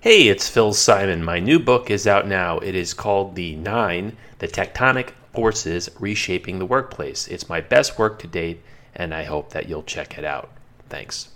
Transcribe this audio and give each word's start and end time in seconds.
Hey, 0.00 0.28
it's 0.28 0.48
Phil 0.48 0.72
Simon. 0.74 1.24
My 1.24 1.40
new 1.40 1.58
book 1.58 1.90
is 1.90 2.06
out 2.06 2.28
now. 2.28 2.60
It 2.60 2.76
is 2.76 2.94
called 2.94 3.34
The 3.34 3.56
Nine 3.56 4.16
The 4.38 4.46
Tectonic 4.46 5.10
Forces 5.34 5.90
Reshaping 5.98 6.60
the 6.60 6.66
Workplace. 6.66 7.26
It's 7.26 7.48
my 7.48 7.60
best 7.60 7.98
work 7.98 8.20
to 8.20 8.28
date, 8.28 8.62
and 8.94 9.12
I 9.12 9.24
hope 9.24 9.50
that 9.50 9.68
you'll 9.68 9.82
check 9.82 10.16
it 10.16 10.24
out. 10.24 10.50
Thanks. 10.88 11.30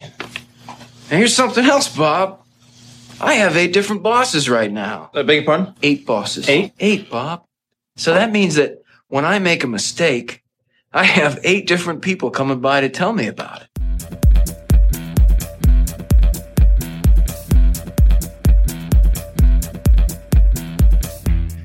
And 0.00 0.12
here's 1.08 1.34
something 1.34 1.64
else, 1.64 1.88
Bob. 1.88 2.44
I 3.20 3.34
have 3.34 3.56
eight 3.56 3.72
different 3.72 4.04
bosses 4.04 4.48
right 4.48 4.70
now. 4.70 5.10
I 5.12 5.22
beg 5.22 5.38
your 5.38 5.44
pardon? 5.44 5.74
Eight 5.82 6.06
bosses. 6.06 6.48
Eight? 6.48 6.74
Eight, 6.78 7.10
Bob. 7.10 7.44
So 7.96 8.14
that 8.14 8.30
means 8.30 8.54
that 8.54 8.84
when 9.08 9.24
I 9.24 9.40
make 9.40 9.64
a 9.64 9.68
mistake, 9.68 10.44
I 10.92 11.02
have 11.02 11.40
eight 11.42 11.66
different 11.66 12.02
people 12.02 12.30
coming 12.30 12.60
by 12.60 12.82
to 12.82 12.88
tell 12.88 13.12
me 13.12 13.26
about 13.26 13.62
it. 13.62 13.68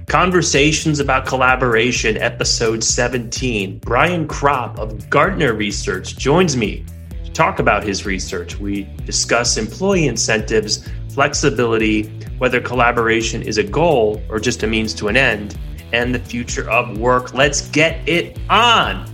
Conversations 0.09 0.99
about 0.99 1.27
Collaboration, 1.27 2.18
episode 2.18 2.84
17. 2.84 3.77
Brian 3.77 4.27
Kropp 4.27 4.80
of 4.80 5.08
Gartner 5.08 5.54
Research 5.54 6.18
joins 6.18 6.58
me 6.58 6.84
to 7.23 7.32
talk 7.32 7.59
about 7.59 7.84
his 7.84 8.08
research. 8.08 8.59
We 8.59 8.85
discuss 9.05 9.55
employee 9.55 10.08
incentives, 10.08 10.90
flexibility, 11.13 12.08
whether 12.40 12.59
collaboration 12.59 13.44
is 13.44 13.59
a 13.59 13.63
goal 13.63 14.20
or 14.30 14.40
just 14.40 14.63
a 14.63 14.68
means 14.68 14.95
to 14.95 15.09
an 15.09 15.16
end, 15.16 15.55
and 15.94 16.13
the 16.13 16.20
future 16.20 16.68
of 16.71 16.98
work. 16.98 17.35
Let's 17.35 17.70
get 17.70 18.10
it 18.10 18.40
on. 18.49 19.05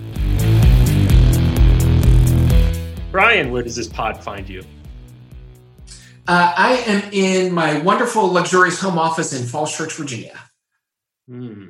Brian, 3.11 3.51
where 3.51 3.63
does 3.63 3.75
this 3.75 3.89
pod 3.89 4.23
find 4.23 4.47
you? 4.47 4.63
Uh, 6.25 6.53
I 6.55 6.77
am 6.87 7.03
in 7.11 7.53
my 7.53 7.79
wonderful, 7.79 8.31
luxurious 8.31 8.79
home 8.79 8.97
office 8.97 9.37
in 9.37 9.45
Falls 9.45 9.75
Church, 9.75 9.91
Virginia. 9.91 10.44
Hmm. 11.27 11.69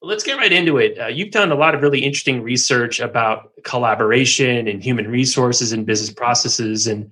Well, 0.00 0.08
let's 0.08 0.24
get 0.24 0.36
right 0.36 0.52
into 0.52 0.78
it. 0.78 0.98
Uh, 0.98 1.06
you've 1.06 1.30
done 1.30 1.52
a 1.52 1.54
lot 1.54 1.74
of 1.74 1.82
really 1.82 2.00
interesting 2.00 2.42
research 2.42 3.00
about 3.00 3.52
collaboration 3.64 4.66
and 4.66 4.82
human 4.82 5.08
resources 5.08 5.72
and 5.72 5.86
business 5.86 6.10
processes. 6.10 6.86
And 6.86 7.10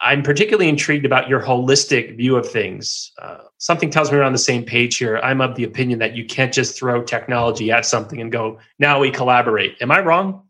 I'm 0.00 0.22
particularly 0.22 0.68
intrigued 0.68 1.04
about 1.04 1.28
your 1.28 1.42
holistic 1.42 2.16
view 2.16 2.36
of 2.36 2.50
things. 2.50 3.12
Uh, 3.20 3.38
something 3.58 3.90
tells 3.90 4.10
me 4.10 4.16
we're 4.16 4.24
on 4.24 4.32
the 4.32 4.38
same 4.38 4.64
page 4.64 4.96
here. 4.96 5.18
I'm 5.18 5.42
of 5.42 5.54
the 5.54 5.64
opinion 5.64 5.98
that 5.98 6.16
you 6.16 6.24
can't 6.24 6.52
just 6.52 6.78
throw 6.78 7.02
technology 7.02 7.70
at 7.70 7.84
something 7.84 8.20
and 8.20 8.32
go, 8.32 8.58
now 8.78 9.00
we 9.00 9.10
collaborate. 9.10 9.76
Am 9.82 9.90
I 9.90 10.00
wrong? 10.00 10.44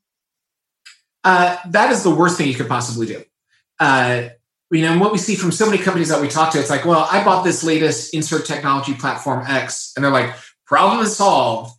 Uh, 1.25 1.57
that 1.67 1.91
is 1.91 2.05
the 2.05 2.11
worst 2.11 2.39
thing 2.39 2.47
you 2.47 2.55
could 2.55 2.69
possibly 2.69 3.07
do. 3.07 3.25
Uh, 3.81 4.29
you 4.71 4.83
know, 4.83 4.93
and 4.93 5.01
what 5.01 5.13
we 5.13 5.19
see 5.19 5.35
from 5.35 5.51
so 5.51 5.67
many 5.67 5.83
companies 5.83 6.09
that 6.09 6.21
we 6.21 6.29
talk 6.29 6.53
to, 6.53 6.61
it's 6.61 6.71
like, 6.71 6.85
well, 6.85 7.09
I 7.11 7.25
bought 7.25 7.43
this 7.43 7.65
latest 7.65 8.15
insert 8.15 8.47
technology 8.47 8.95
platform 8.95 9.45
X, 9.47 9.93
and 9.97 10.05
they're 10.05 10.13
like, 10.13 10.35
problem 10.67 11.01
is 11.01 11.17
solved. 11.17 11.73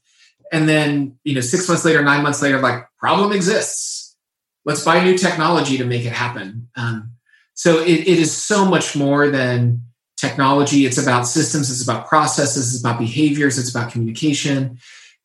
And 0.52 0.68
then, 0.68 1.18
you 1.24 1.34
know, 1.34 1.42
six 1.42 1.68
months 1.70 1.86
later, 1.86 2.04
nine 2.04 2.24
months 2.24 2.42
later, 2.42 2.60
like, 2.60 2.86
problem 2.98 3.32
exists. 3.32 4.18
Let's 4.66 4.84
buy 4.84 5.02
new 5.04 5.18
technology 5.18 5.78
to 5.78 5.86
make 5.86 6.06
it 6.06 6.12
happen. 6.12 6.70
Um, 6.76 7.14
so 7.54 7.80
it, 7.80 8.02
it 8.02 8.20
is 8.20 8.36
so 8.36 8.66
much 8.66 8.96
more 8.96 9.30
than 9.30 9.84
technology. 10.18 10.86
It's 10.86 10.98
about 10.98 11.26
systems, 11.26 11.72
it's 11.72 11.84
about 11.84 12.08
processes, 12.08 12.74
it's 12.74 12.84
about 12.84 13.00
behaviors, 13.00 13.58
it's 13.58 13.70
about 13.70 13.92
communication, 13.92 14.78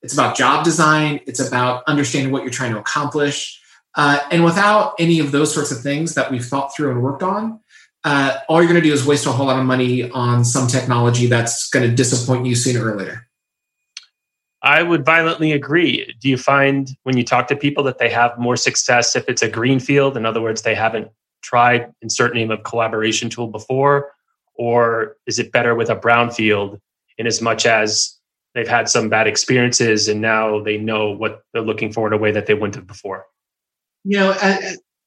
it's 0.02 0.14
about 0.14 0.36
job 0.36 0.64
design, 0.64 1.20
it's 1.26 1.40
about 1.40 1.82
understanding 1.86 2.32
what 2.32 2.42
you're 2.42 2.52
trying 2.52 2.72
to 2.72 2.78
accomplish. 2.78 3.60
Uh, 3.96 4.18
and 4.30 4.44
without 4.44 4.94
any 4.98 5.18
of 5.18 5.32
those 5.32 5.52
sorts 5.52 5.72
of 5.72 5.80
things 5.80 6.14
that 6.14 6.30
we've 6.30 6.44
thought 6.44 6.74
through 6.76 6.90
and 6.90 7.02
worked 7.02 7.22
on, 7.22 7.58
uh, 8.04 8.38
all 8.48 8.62
you're 8.62 8.70
going 8.70 8.80
to 8.80 8.86
do 8.86 8.92
is 8.92 9.04
waste 9.06 9.26
a 9.26 9.32
whole 9.32 9.46
lot 9.46 9.58
of 9.58 9.64
money 9.64 10.08
on 10.10 10.44
some 10.44 10.68
technology 10.68 11.26
that's 11.26 11.68
going 11.70 11.88
to 11.88 11.94
disappoint 11.94 12.46
you 12.46 12.54
sooner 12.54 12.88
or 12.88 12.96
later. 12.96 13.26
I 14.62 14.82
would 14.82 15.04
violently 15.04 15.52
agree. 15.52 16.14
Do 16.20 16.28
you 16.28 16.36
find 16.36 16.90
when 17.04 17.16
you 17.16 17.24
talk 17.24 17.48
to 17.48 17.56
people 17.56 17.84
that 17.84 17.98
they 17.98 18.10
have 18.10 18.38
more 18.38 18.56
success 18.56 19.16
if 19.16 19.28
it's 19.28 19.42
a 19.42 19.48
green 19.48 19.80
field? 19.80 20.16
In 20.16 20.26
other 20.26 20.40
words, 20.40 20.62
they 20.62 20.74
haven't 20.74 21.08
tried 21.42 21.92
insert 22.02 22.34
name 22.34 22.50
of 22.50 22.64
collaboration 22.64 23.30
tool 23.30 23.46
before, 23.46 24.12
or 24.54 25.16
is 25.26 25.38
it 25.38 25.52
better 25.52 25.74
with 25.74 25.88
a 25.88 25.94
brown 25.94 26.30
field 26.30 26.80
in 27.18 27.26
as 27.26 27.40
much 27.40 27.64
as 27.64 28.16
they've 28.54 28.68
had 28.68 28.88
some 28.88 29.08
bad 29.08 29.26
experiences 29.26 30.08
and 30.08 30.20
now 30.20 30.60
they 30.60 30.76
know 30.76 31.10
what 31.10 31.42
they're 31.52 31.62
looking 31.62 31.92
for 31.92 32.06
in 32.06 32.12
a 32.12 32.18
way 32.18 32.32
that 32.32 32.46
they 32.46 32.54
wouldn't 32.54 32.74
have 32.74 32.86
before? 32.86 33.26
You 34.06 34.18
know, 34.18 34.30
uh, 34.40 34.56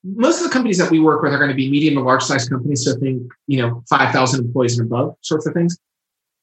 most 0.03 0.39
of 0.39 0.43
the 0.43 0.53
companies 0.53 0.77
that 0.77 0.91
we 0.91 0.99
work 0.99 1.21
with 1.21 1.33
are 1.33 1.37
going 1.37 1.49
to 1.49 1.55
be 1.55 1.69
medium 1.69 1.95
to 1.95 2.01
large 2.01 2.23
size 2.23 2.47
companies. 2.47 2.83
So 2.83 2.95
think, 2.97 3.31
you 3.47 3.61
know, 3.61 3.83
5,000 3.89 4.45
employees 4.45 4.77
and 4.77 4.87
above 4.87 5.15
sorts 5.21 5.45
of 5.47 5.53
things. 5.53 5.77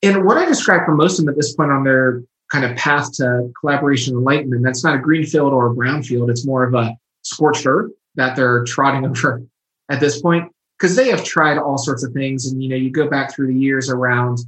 And 0.02 0.24
what 0.24 0.38
I 0.38 0.46
describe 0.46 0.84
for 0.84 0.94
most 0.94 1.18
of 1.18 1.24
them 1.24 1.32
at 1.32 1.36
this 1.36 1.54
point 1.54 1.70
on 1.70 1.84
their 1.84 2.22
kind 2.50 2.64
of 2.64 2.76
path 2.76 3.12
to 3.14 3.50
collaboration 3.60 4.14
enlightenment, 4.14 4.62
that's 4.62 4.84
not 4.84 4.94
a 4.94 4.98
green 4.98 5.24
field 5.24 5.52
or 5.52 5.66
a 5.66 5.74
brown 5.74 6.02
field. 6.02 6.30
It's 6.30 6.46
more 6.46 6.64
of 6.64 6.74
a 6.74 6.94
scorched 7.22 7.66
earth 7.66 7.92
that 8.14 8.36
they're 8.36 8.64
trotting 8.64 9.04
over 9.10 9.42
at 9.90 10.00
this 10.00 10.20
point 10.20 10.50
because 10.78 10.96
they 10.96 11.10
have 11.10 11.24
tried 11.24 11.58
all 11.58 11.78
sorts 11.78 12.04
of 12.04 12.12
things. 12.12 12.50
And, 12.50 12.62
you 12.62 12.68
know, 12.68 12.76
you 12.76 12.90
go 12.90 13.08
back 13.08 13.34
through 13.34 13.48
the 13.48 13.58
years 13.58 13.90
around 13.90 14.38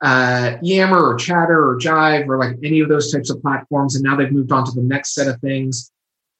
uh, 0.00 0.56
Yammer 0.62 1.00
or 1.00 1.16
Chatter 1.16 1.70
or 1.70 1.76
Jive 1.76 2.28
or 2.28 2.38
like 2.38 2.56
any 2.62 2.80
of 2.80 2.88
those 2.88 3.12
types 3.12 3.30
of 3.30 3.40
platforms. 3.42 3.96
And 3.96 4.04
now 4.04 4.16
they've 4.16 4.30
moved 4.30 4.52
on 4.52 4.64
to 4.64 4.72
the 4.72 4.82
next 4.82 5.14
set 5.14 5.28
of 5.28 5.40
things. 5.40 5.90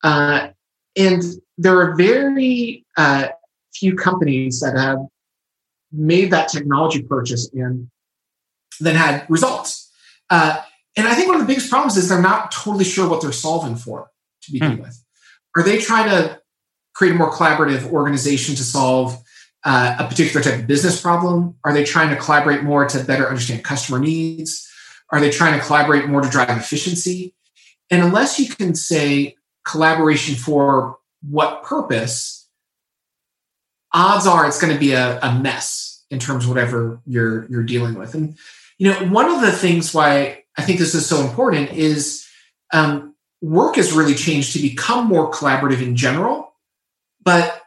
Uh, 0.02 0.48
and 0.96 1.22
there 1.56 1.78
are 1.80 1.94
very 1.96 2.84
uh, 2.96 3.28
few 3.74 3.94
companies 3.94 4.60
that 4.60 4.76
have 4.76 4.98
made 5.92 6.30
that 6.30 6.48
technology 6.48 7.02
purchase 7.02 7.50
and 7.52 7.90
then 8.80 8.94
had 8.94 9.26
results. 9.28 9.90
Uh, 10.30 10.60
and 10.96 11.06
I 11.06 11.14
think 11.14 11.28
one 11.28 11.36
of 11.36 11.42
the 11.42 11.46
biggest 11.46 11.70
problems 11.70 11.96
is 11.96 12.08
they're 12.08 12.20
not 12.20 12.50
totally 12.50 12.84
sure 12.84 13.08
what 13.08 13.22
they're 13.22 13.32
solving 13.32 13.76
for 13.76 14.10
to 14.42 14.52
begin 14.52 14.76
hmm. 14.76 14.82
with. 14.82 15.02
Are 15.56 15.62
they 15.62 15.78
trying 15.78 16.10
to 16.10 16.40
create 16.94 17.12
a 17.12 17.14
more 17.14 17.30
collaborative 17.30 17.90
organization 17.90 18.54
to 18.56 18.64
solve 18.64 19.16
uh, 19.64 19.96
a 19.98 20.08
particular 20.08 20.42
type 20.42 20.60
of 20.60 20.66
business 20.66 21.00
problem? 21.00 21.56
Are 21.64 21.72
they 21.72 21.84
trying 21.84 22.10
to 22.10 22.16
collaborate 22.16 22.62
more 22.62 22.86
to 22.86 23.04
better 23.04 23.28
understand 23.28 23.64
customer 23.64 23.98
needs? 23.98 24.68
Are 25.10 25.20
they 25.20 25.30
trying 25.30 25.58
to 25.58 25.64
collaborate 25.64 26.08
more 26.08 26.20
to 26.20 26.28
drive 26.28 26.50
efficiency? 26.50 27.34
And 27.90 28.02
unless 28.02 28.38
you 28.38 28.48
can 28.48 28.74
say, 28.74 29.36
collaboration 29.68 30.34
for 30.34 30.98
what 31.28 31.62
purpose, 31.62 32.48
odds 33.92 34.26
are 34.26 34.46
it's 34.46 34.60
going 34.60 34.72
to 34.72 34.78
be 34.78 34.92
a, 34.92 35.18
a 35.20 35.38
mess 35.38 36.04
in 36.10 36.18
terms 36.18 36.44
of 36.44 36.50
whatever 36.50 37.00
you're 37.06 37.46
you're 37.50 37.62
dealing 37.62 37.94
with. 37.94 38.14
And 38.14 38.36
you 38.78 38.90
know, 38.90 38.98
one 39.08 39.30
of 39.30 39.40
the 39.40 39.52
things 39.52 39.92
why 39.92 40.44
I 40.56 40.62
think 40.62 40.78
this 40.78 40.94
is 40.94 41.06
so 41.06 41.20
important 41.20 41.72
is 41.72 42.26
um, 42.72 43.14
work 43.40 43.76
has 43.76 43.92
really 43.92 44.14
changed 44.14 44.52
to 44.52 44.58
become 44.60 45.06
more 45.06 45.30
collaborative 45.30 45.82
in 45.82 45.96
general, 45.96 46.52
but 47.22 47.62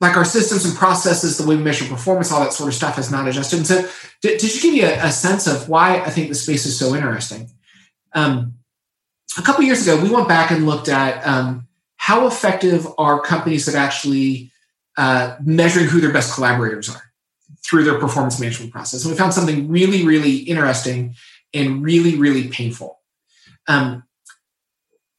like 0.00 0.16
our 0.16 0.24
systems 0.24 0.64
and 0.64 0.76
processes, 0.76 1.38
the 1.38 1.46
way 1.46 1.56
we 1.56 1.62
measure 1.62 1.84
performance, 1.86 2.30
all 2.30 2.40
that 2.40 2.52
sort 2.52 2.68
of 2.68 2.74
stuff 2.74 2.96
has 2.96 3.10
not 3.10 3.26
adjusted. 3.26 3.56
And 3.56 3.66
so, 3.66 3.88
did, 4.22 4.40
did 4.40 4.54
you 4.54 4.60
give 4.60 4.74
you 4.74 4.84
a, 4.84 5.06
a, 5.06 5.10
sense 5.10 5.48
of 5.48 5.68
why 5.68 6.00
I 6.00 6.10
think 6.10 6.28
the 6.28 6.36
space 6.36 6.66
is 6.66 6.78
so 6.78 6.94
interesting? 6.94 7.50
Um, 8.12 8.57
a 9.38 9.42
couple 9.42 9.64
years 9.64 9.86
ago, 9.86 10.02
we 10.02 10.10
went 10.10 10.28
back 10.28 10.50
and 10.50 10.66
looked 10.66 10.88
at 10.88 11.26
um, 11.26 11.66
how 11.96 12.26
effective 12.26 12.86
are 12.98 13.20
companies 13.20 13.66
that 13.66 13.74
actually 13.74 14.50
uh, 14.96 15.36
measuring 15.40 15.86
who 15.86 16.00
their 16.00 16.12
best 16.12 16.34
collaborators 16.34 16.88
are 16.88 17.02
through 17.64 17.84
their 17.84 17.98
performance 17.98 18.40
management 18.40 18.72
process. 18.72 19.04
And 19.04 19.12
we 19.12 19.18
found 19.18 19.34
something 19.34 19.68
really, 19.68 20.04
really 20.04 20.36
interesting 20.38 21.14
and 21.54 21.82
really, 21.82 22.16
really 22.16 22.48
painful. 22.48 23.00
Um, 23.66 24.04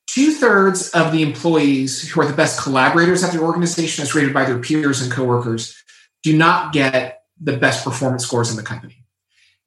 Two 0.07 0.33
thirds 0.33 0.89
of 0.89 1.11
the 1.11 1.21
employees 1.21 2.09
who 2.09 2.19
are 2.19 2.25
the 2.25 2.33
best 2.33 2.59
collaborators 2.59 3.23
at 3.23 3.31
their 3.31 3.43
organization, 3.43 4.01
as 4.01 4.15
rated 4.15 4.33
by 4.33 4.43
their 4.43 4.57
peers 4.57 5.03
and 5.03 5.11
coworkers, 5.11 5.81
do 6.23 6.35
not 6.35 6.73
get 6.73 7.21
the 7.39 7.55
best 7.55 7.83
performance 7.83 8.25
scores 8.25 8.49
in 8.49 8.57
the 8.57 8.63
company. 8.63 9.05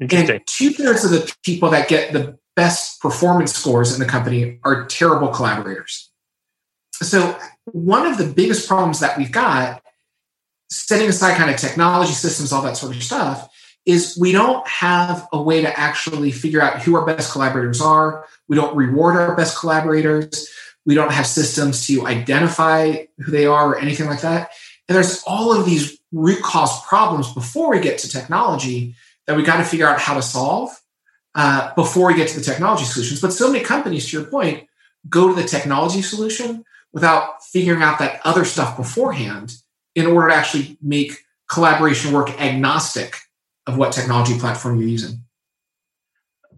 And 0.01 0.47
two 0.49 0.71
thirds 0.71 1.05
of 1.05 1.13
the 1.13 1.33
people 1.45 1.71
that 1.71 1.87
get 1.87 2.13
the 2.13 2.37
best 2.57 3.01
performance 3.01 3.55
scores 3.55 3.93
in 3.93 4.01
the 4.01 4.07
company 4.07 4.59
are 4.65 4.87
terrible 4.87 5.29
collaborators. 5.29 6.11
So, 6.95 7.39
one 7.65 8.07
of 8.07 8.19
the 8.19 8.27
biggest 8.27 8.69
problems 8.69 9.01
that 9.01 9.17
we've 9.17 9.33
got, 9.33 9.83
setting 10.71 11.09
aside 11.09 11.37
kind 11.37 11.51
of 11.51 11.57
technology 11.57 12.13
systems, 12.13 12.53
all 12.53 12.63
that 12.63 12.77
sort 12.77 12.95
of 12.95 13.03
stuff, 13.03 13.49
is 13.87 14.17
we 14.21 14.33
don't 14.33 14.67
have 14.69 15.27
a 15.33 15.43
way 15.43 15.61
to 15.61 15.79
actually 15.79 16.31
figure 16.31 16.61
out 16.61 16.83
who 16.83 16.95
our 16.95 17.05
best 17.05 17.33
collaborators 17.33 17.81
are. 17.81 18.27
We 18.49 18.57
don't 18.57 18.77
reward 18.77 19.17
our 19.17 19.35
best 19.35 19.59
collaborators. 19.59 20.49
We 20.85 20.95
don't 20.95 21.13
have 21.13 21.27
systems 21.27 21.87
to 21.87 22.07
identify 22.07 23.07
who 23.19 23.33
they 23.33 23.47
are 23.47 23.71
or 23.71 23.79
anything 23.79 24.07
like 24.07 24.21
that. 24.21 24.51
And 24.89 24.97
there's 24.97 25.23
all 25.27 25.53
of 25.59 25.65
these 25.65 25.99
root 26.13 26.43
cause 26.43 26.85
problems 26.85 27.33
before 27.33 27.71
we 27.71 27.81
get 27.81 27.99
to 27.99 28.09
technology 28.09 28.95
that 29.27 29.37
we 29.37 29.43
got 29.43 29.59
to 29.59 29.65
figure 29.65 29.89
out 29.89 30.01
how 30.01 30.15
to 30.15 30.23
solve 30.23 30.71
uh, 31.35 31.75
before 31.75 32.09
we 32.09 32.15
get 32.15 32.29
to 32.29 32.39
the 32.39 32.45
technology 32.45 32.85
solutions. 32.85 33.21
But 33.21 33.33
so 33.33 33.51
many 33.51 33.65
companies, 33.65 34.11
to 34.11 34.19
your 34.19 34.27
point, 34.27 34.69
go 35.09 35.29
to 35.29 35.35
the 35.35 35.49
technology 35.49 36.03
solution 36.03 36.65
without 36.93 37.43
figuring 37.45 37.83
out 37.83 37.99
that 37.99 38.21
other 38.25 38.45
stuff 38.45 38.77
beforehand 38.77 39.57
in 39.95 40.07
order 40.07 40.29
to 40.29 40.35
actually 40.35 40.79
make 40.83 41.25
collaboration 41.51 42.13
work 42.13 42.31
agnostic 42.41 43.17
of 43.67 43.77
what 43.77 43.93
technology 43.93 44.39
platform 44.39 44.79
you're 44.79 44.89
using. 44.89 45.23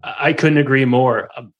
I 0.03 0.33
couldn't 0.33 0.57
agree 0.57 0.85
more. 0.85 1.29
Um, 1.35 1.53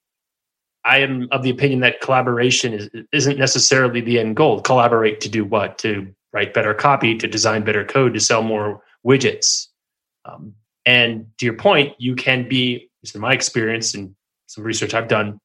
I 0.84 1.00
am 1.00 1.28
of 1.32 1.42
the 1.42 1.50
opinion 1.50 1.80
that 1.80 2.00
collaboration 2.00 2.74
is, 2.74 2.90
isn't 3.12 3.40
necessarily 3.40 4.02
the 4.02 4.20
end 4.20 4.36
goal. 4.36 4.62
Collaborate 4.62 5.20
to 5.22 5.30
do 5.30 5.44
what? 5.44 5.80
To 5.80 6.08
write 6.32 6.54
better 6.54 6.74
copy, 6.74 7.18
to 7.18 7.28
design 7.28 7.64
better 7.64 7.84
code, 7.84 8.14
to 8.14 8.20
sell 8.20 8.44
more 8.44 8.84
widgets. 9.06 9.68
Um, 10.26 10.54
and 10.86 11.26
to 11.40 11.46
your 11.46 11.56
point, 11.56 11.96
you 11.98 12.14
can 12.16 12.48
be, 12.48 12.90
in 13.14 13.22
my 13.22 13.34
experience 13.34 13.94
and 13.94 14.16
some 14.48 14.64
research 14.64 14.94
I've 14.94 15.08
done, 15.08 15.40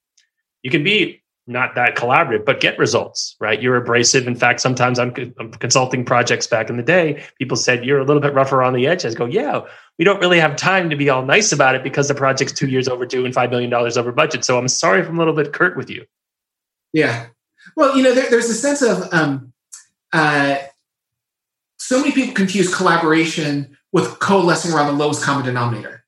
you 0.62 0.70
can 0.70 0.84
be 0.84 1.22
not 1.46 1.74
that 1.74 1.96
collaborative, 1.96 2.44
but 2.44 2.60
get 2.60 2.78
results, 2.78 3.34
right? 3.40 3.60
You're 3.60 3.76
abrasive. 3.76 4.26
In 4.28 4.36
fact, 4.36 4.60
sometimes 4.60 4.98
I'm, 4.98 5.12
I'm, 5.38 5.50
consulting 5.52 6.04
projects 6.04 6.46
back 6.46 6.70
in 6.70 6.76
the 6.76 6.82
day. 6.82 7.24
People 7.38 7.56
said 7.56 7.84
you're 7.84 7.98
a 7.98 8.04
little 8.04 8.22
bit 8.22 8.34
rougher 8.34 8.62
on 8.62 8.72
the 8.72 8.86
edge. 8.86 9.04
I 9.04 9.12
go, 9.14 9.24
yeah, 9.24 9.62
we 9.98 10.04
don't 10.04 10.20
really 10.20 10.38
have 10.38 10.54
time 10.54 10.88
to 10.90 10.96
be 10.96 11.10
all 11.10 11.24
nice 11.24 11.50
about 11.50 11.74
it 11.74 11.82
because 11.82 12.08
the 12.08 12.14
project's 12.14 12.52
two 12.52 12.68
years 12.68 12.86
overdue 12.88 13.24
and 13.24 13.34
$5 13.34 13.50
million 13.50 13.72
over 13.74 14.12
budget. 14.12 14.44
So 14.44 14.58
I'm 14.58 14.68
sorry 14.68 15.00
if 15.00 15.08
I'm 15.08 15.16
a 15.16 15.18
little 15.18 15.34
bit 15.34 15.52
curt 15.52 15.76
with 15.76 15.90
you. 15.90 16.04
Yeah. 16.92 17.26
Well, 17.76 17.96
you 17.96 18.02
know, 18.02 18.14
there, 18.14 18.30
there's 18.30 18.48
a 18.48 18.54
sense 18.54 18.82
of 18.82 19.12
um, 19.12 19.52
uh, 20.12 20.56
so 21.78 21.98
many 21.98 22.12
people 22.12 22.34
confuse 22.34 22.72
collaboration 22.72 23.76
with 23.92 24.20
coalescing 24.20 24.72
around 24.72 24.86
the 24.86 24.92
lowest 24.92 25.22
common 25.22 25.44
denominator, 25.44 26.04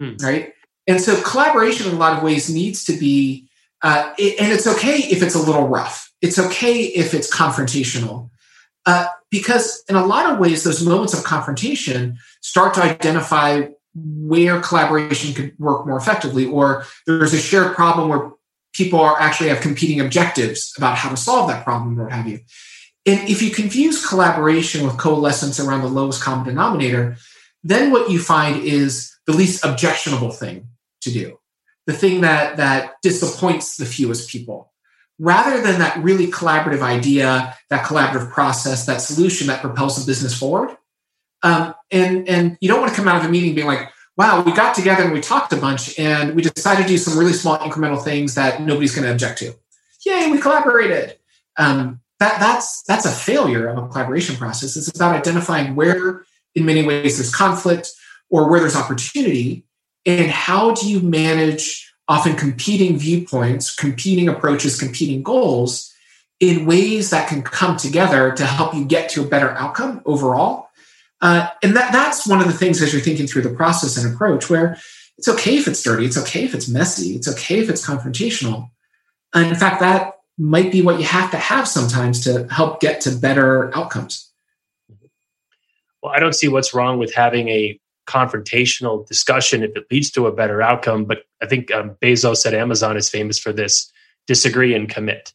hmm. 0.00 0.14
right? 0.22 0.54
And 0.86 1.00
so 1.00 1.20
collaboration 1.22 1.88
in 1.88 1.94
a 1.94 1.98
lot 1.98 2.16
of 2.16 2.22
ways 2.22 2.48
needs 2.48 2.84
to 2.84 2.96
be 2.96 3.48
uh, 3.82 4.12
it, 4.18 4.40
and 4.40 4.52
it's 4.52 4.66
okay 4.66 4.98
if 4.98 5.22
it's 5.22 5.34
a 5.34 5.42
little 5.42 5.68
rough. 5.68 6.12
It's 6.22 6.38
okay 6.38 6.82
if 6.82 7.14
it's 7.14 7.32
confrontational. 7.32 8.30
Uh, 8.86 9.06
because 9.30 9.82
in 9.88 9.96
a 9.96 10.06
lot 10.06 10.32
of 10.32 10.38
ways, 10.38 10.62
those 10.62 10.84
moments 10.84 11.12
of 11.12 11.24
confrontation 11.24 12.18
start 12.40 12.74
to 12.74 12.82
identify 12.82 13.68
where 13.94 14.60
collaboration 14.60 15.34
could 15.34 15.58
work 15.58 15.86
more 15.86 15.96
effectively, 15.96 16.46
or 16.46 16.84
there's 17.06 17.34
a 17.34 17.38
shared 17.38 17.74
problem 17.74 18.08
where 18.08 18.30
people 18.72 19.00
are 19.00 19.20
actually 19.20 19.48
have 19.48 19.60
competing 19.60 20.00
objectives 20.00 20.72
about 20.76 20.96
how 20.96 21.08
to 21.08 21.16
solve 21.16 21.48
that 21.48 21.64
problem 21.64 21.98
or 21.98 22.04
what 22.04 22.12
have 22.12 22.28
you. 22.28 22.40
And 23.06 23.28
if 23.28 23.40
you 23.40 23.50
confuse 23.50 24.06
collaboration 24.06 24.84
with 24.84 24.98
coalescence 24.98 25.58
around 25.58 25.82
the 25.82 25.88
lowest 25.88 26.22
common 26.22 26.46
denominator, 26.46 27.16
then 27.64 27.90
what 27.90 28.10
you 28.10 28.18
find 28.18 28.62
is 28.62 29.16
the 29.26 29.32
least 29.32 29.64
objectionable 29.64 30.30
thing 30.30 30.68
to 31.06 31.12
do. 31.12 31.38
The 31.86 31.92
thing 31.92 32.20
that 32.20 32.56
that 32.56 32.94
disappoints 33.02 33.76
the 33.76 33.86
fewest 33.86 34.28
people. 34.28 34.72
Rather 35.18 35.62
than 35.62 35.78
that 35.78 35.96
really 36.02 36.26
collaborative 36.26 36.82
idea 36.82 37.56
that 37.70 37.86
collaborative 37.86 38.30
process 38.30 38.84
that 38.84 39.00
solution 39.00 39.46
that 39.46 39.62
propels 39.62 39.98
the 39.98 40.08
business 40.08 40.38
forward 40.38 40.76
um, 41.42 41.74
and 41.90 42.28
and 42.28 42.58
you 42.60 42.68
don't 42.68 42.80
want 42.80 42.92
to 42.92 42.96
come 42.96 43.08
out 43.08 43.20
of 43.20 43.24
a 43.24 43.28
meeting 43.28 43.54
being 43.54 43.66
like 43.66 43.88
wow 44.16 44.42
we 44.42 44.52
got 44.52 44.74
together 44.74 45.04
and 45.04 45.12
we 45.12 45.20
talked 45.20 45.52
a 45.52 45.56
bunch 45.56 45.98
and 45.98 46.34
we 46.34 46.42
decided 46.42 46.82
to 46.82 46.88
do 46.88 46.98
some 46.98 47.18
really 47.18 47.32
small 47.32 47.58
incremental 47.58 48.02
things 48.02 48.34
that 48.34 48.62
nobody's 48.62 48.94
going 48.94 49.06
to 49.06 49.12
object 49.12 49.38
to. 49.38 49.54
Yay 50.04 50.30
we 50.30 50.38
collaborated. 50.38 51.18
Um, 51.58 52.00
that 52.18 52.40
that's 52.40 52.82
that's 52.82 53.04
a 53.04 53.10
failure 53.10 53.68
of 53.68 53.78
a 53.78 53.88
collaboration 53.88 54.36
process. 54.36 54.76
It's 54.76 54.94
about 54.94 55.14
identifying 55.14 55.76
where 55.76 56.24
in 56.54 56.64
many 56.64 56.84
ways 56.84 57.18
there's 57.18 57.34
conflict 57.34 57.90
or 58.30 58.48
where 58.48 58.60
there's 58.60 58.76
opportunity 58.76 59.64
and 60.06 60.30
how 60.30 60.70
do 60.72 60.88
you 60.88 61.00
manage 61.00 61.92
often 62.08 62.36
competing 62.36 62.96
viewpoints, 62.96 63.74
competing 63.74 64.28
approaches, 64.28 64.78
competing 64.78 65.22
goals 65.22 65.92
in 66.38 66.64
ways 66.64 67.10
that 67.10 67.28
can 67.28 67.42
come 67.42 67.76
together 67.76 68.32
to 68.32 68.46
help 68.46 68.72
you 68.74 68.84
get 68.84 69.08
to 69.10 69.24
a 69.24 69.26
better 69.26 69.50
outcome 69.50 70.00
overall? 70.06 70.68
Uh, 71.20 71.48
and 71.62 71.74
that, 71.74 71.92
that's 71.92 72.26
one 72.26 72.40
of 72.40 72.46
the 72.46 72.52
things 72.52 72.80
as 72.80 72.92
you're 72.92 73.02
thinking 73.02 73.26
through 73.26 73.42
the 73.42 73.50
process 73.50 73.96
and 73.96 74.14
approach, 74.14 74.48
where 74.48 74.78
it's 75.18 75.28
okay 75.28 75.56
if 75.56 75.66
it's 75.66 75.82
dirty, 75.82 76.04
it's 76.04 76.18
okay 76.18 76.44
if 76.44 76.54
it's 76.54 76.68
messy, 76.68 77.16
it's 77.16 77.28
okay 77.28 77.58
if 77.58 77.68
it's 77.68 77.84
confrontational. 77.84 78.70
And 79.34 79.48
in 79.48 79.54
fact, 79.54 79.80
that 79.80 80.20
might 80.38 80.70
be 80.70 80.82
what 80.82 80.98
you 80.98 81.06
have 81.06 81.30
to 81.30 81.38
have 81.38 81.66
sometimes 81.66 82.22
to 82.24 82.46
help 82.48 82.80
get 82.80 83.00
to 83.02 83.10
better 83.10 83.76
outcomes. 83.76 84.30
Well, 86.02 86.12
I 86.14 86.20
don't 86.20 86.34
see 86.34 86.48
what's 86.48 86.74
wrong 86.74 86.98
with 86.98 87.14
having 87.14 87.48
a 87.48 87.80
confrontational 88.06 89.06
discussion 89.06 89.62
if 89.62 89.76
it 89.76 89.86
leads 89.90 90.10
to 90.12 90.26
a 90.26 90.32
better 90.32 90.62
outcome. 90.62 91.04
But 91.04 91.24
I 91.42 91.46
think 91.46 91.72
um, 91.72 91.96
Bezos 92.02 92.46
at 92.46 92.54
Amazon 92.54 92.96
is 92.96 93.08
famous 93.08 93.38
for 93.38 93.52
this 93.52 93.92
disagree 94.26 94.74
and 94.74 94.88
commit. 94.88 95.32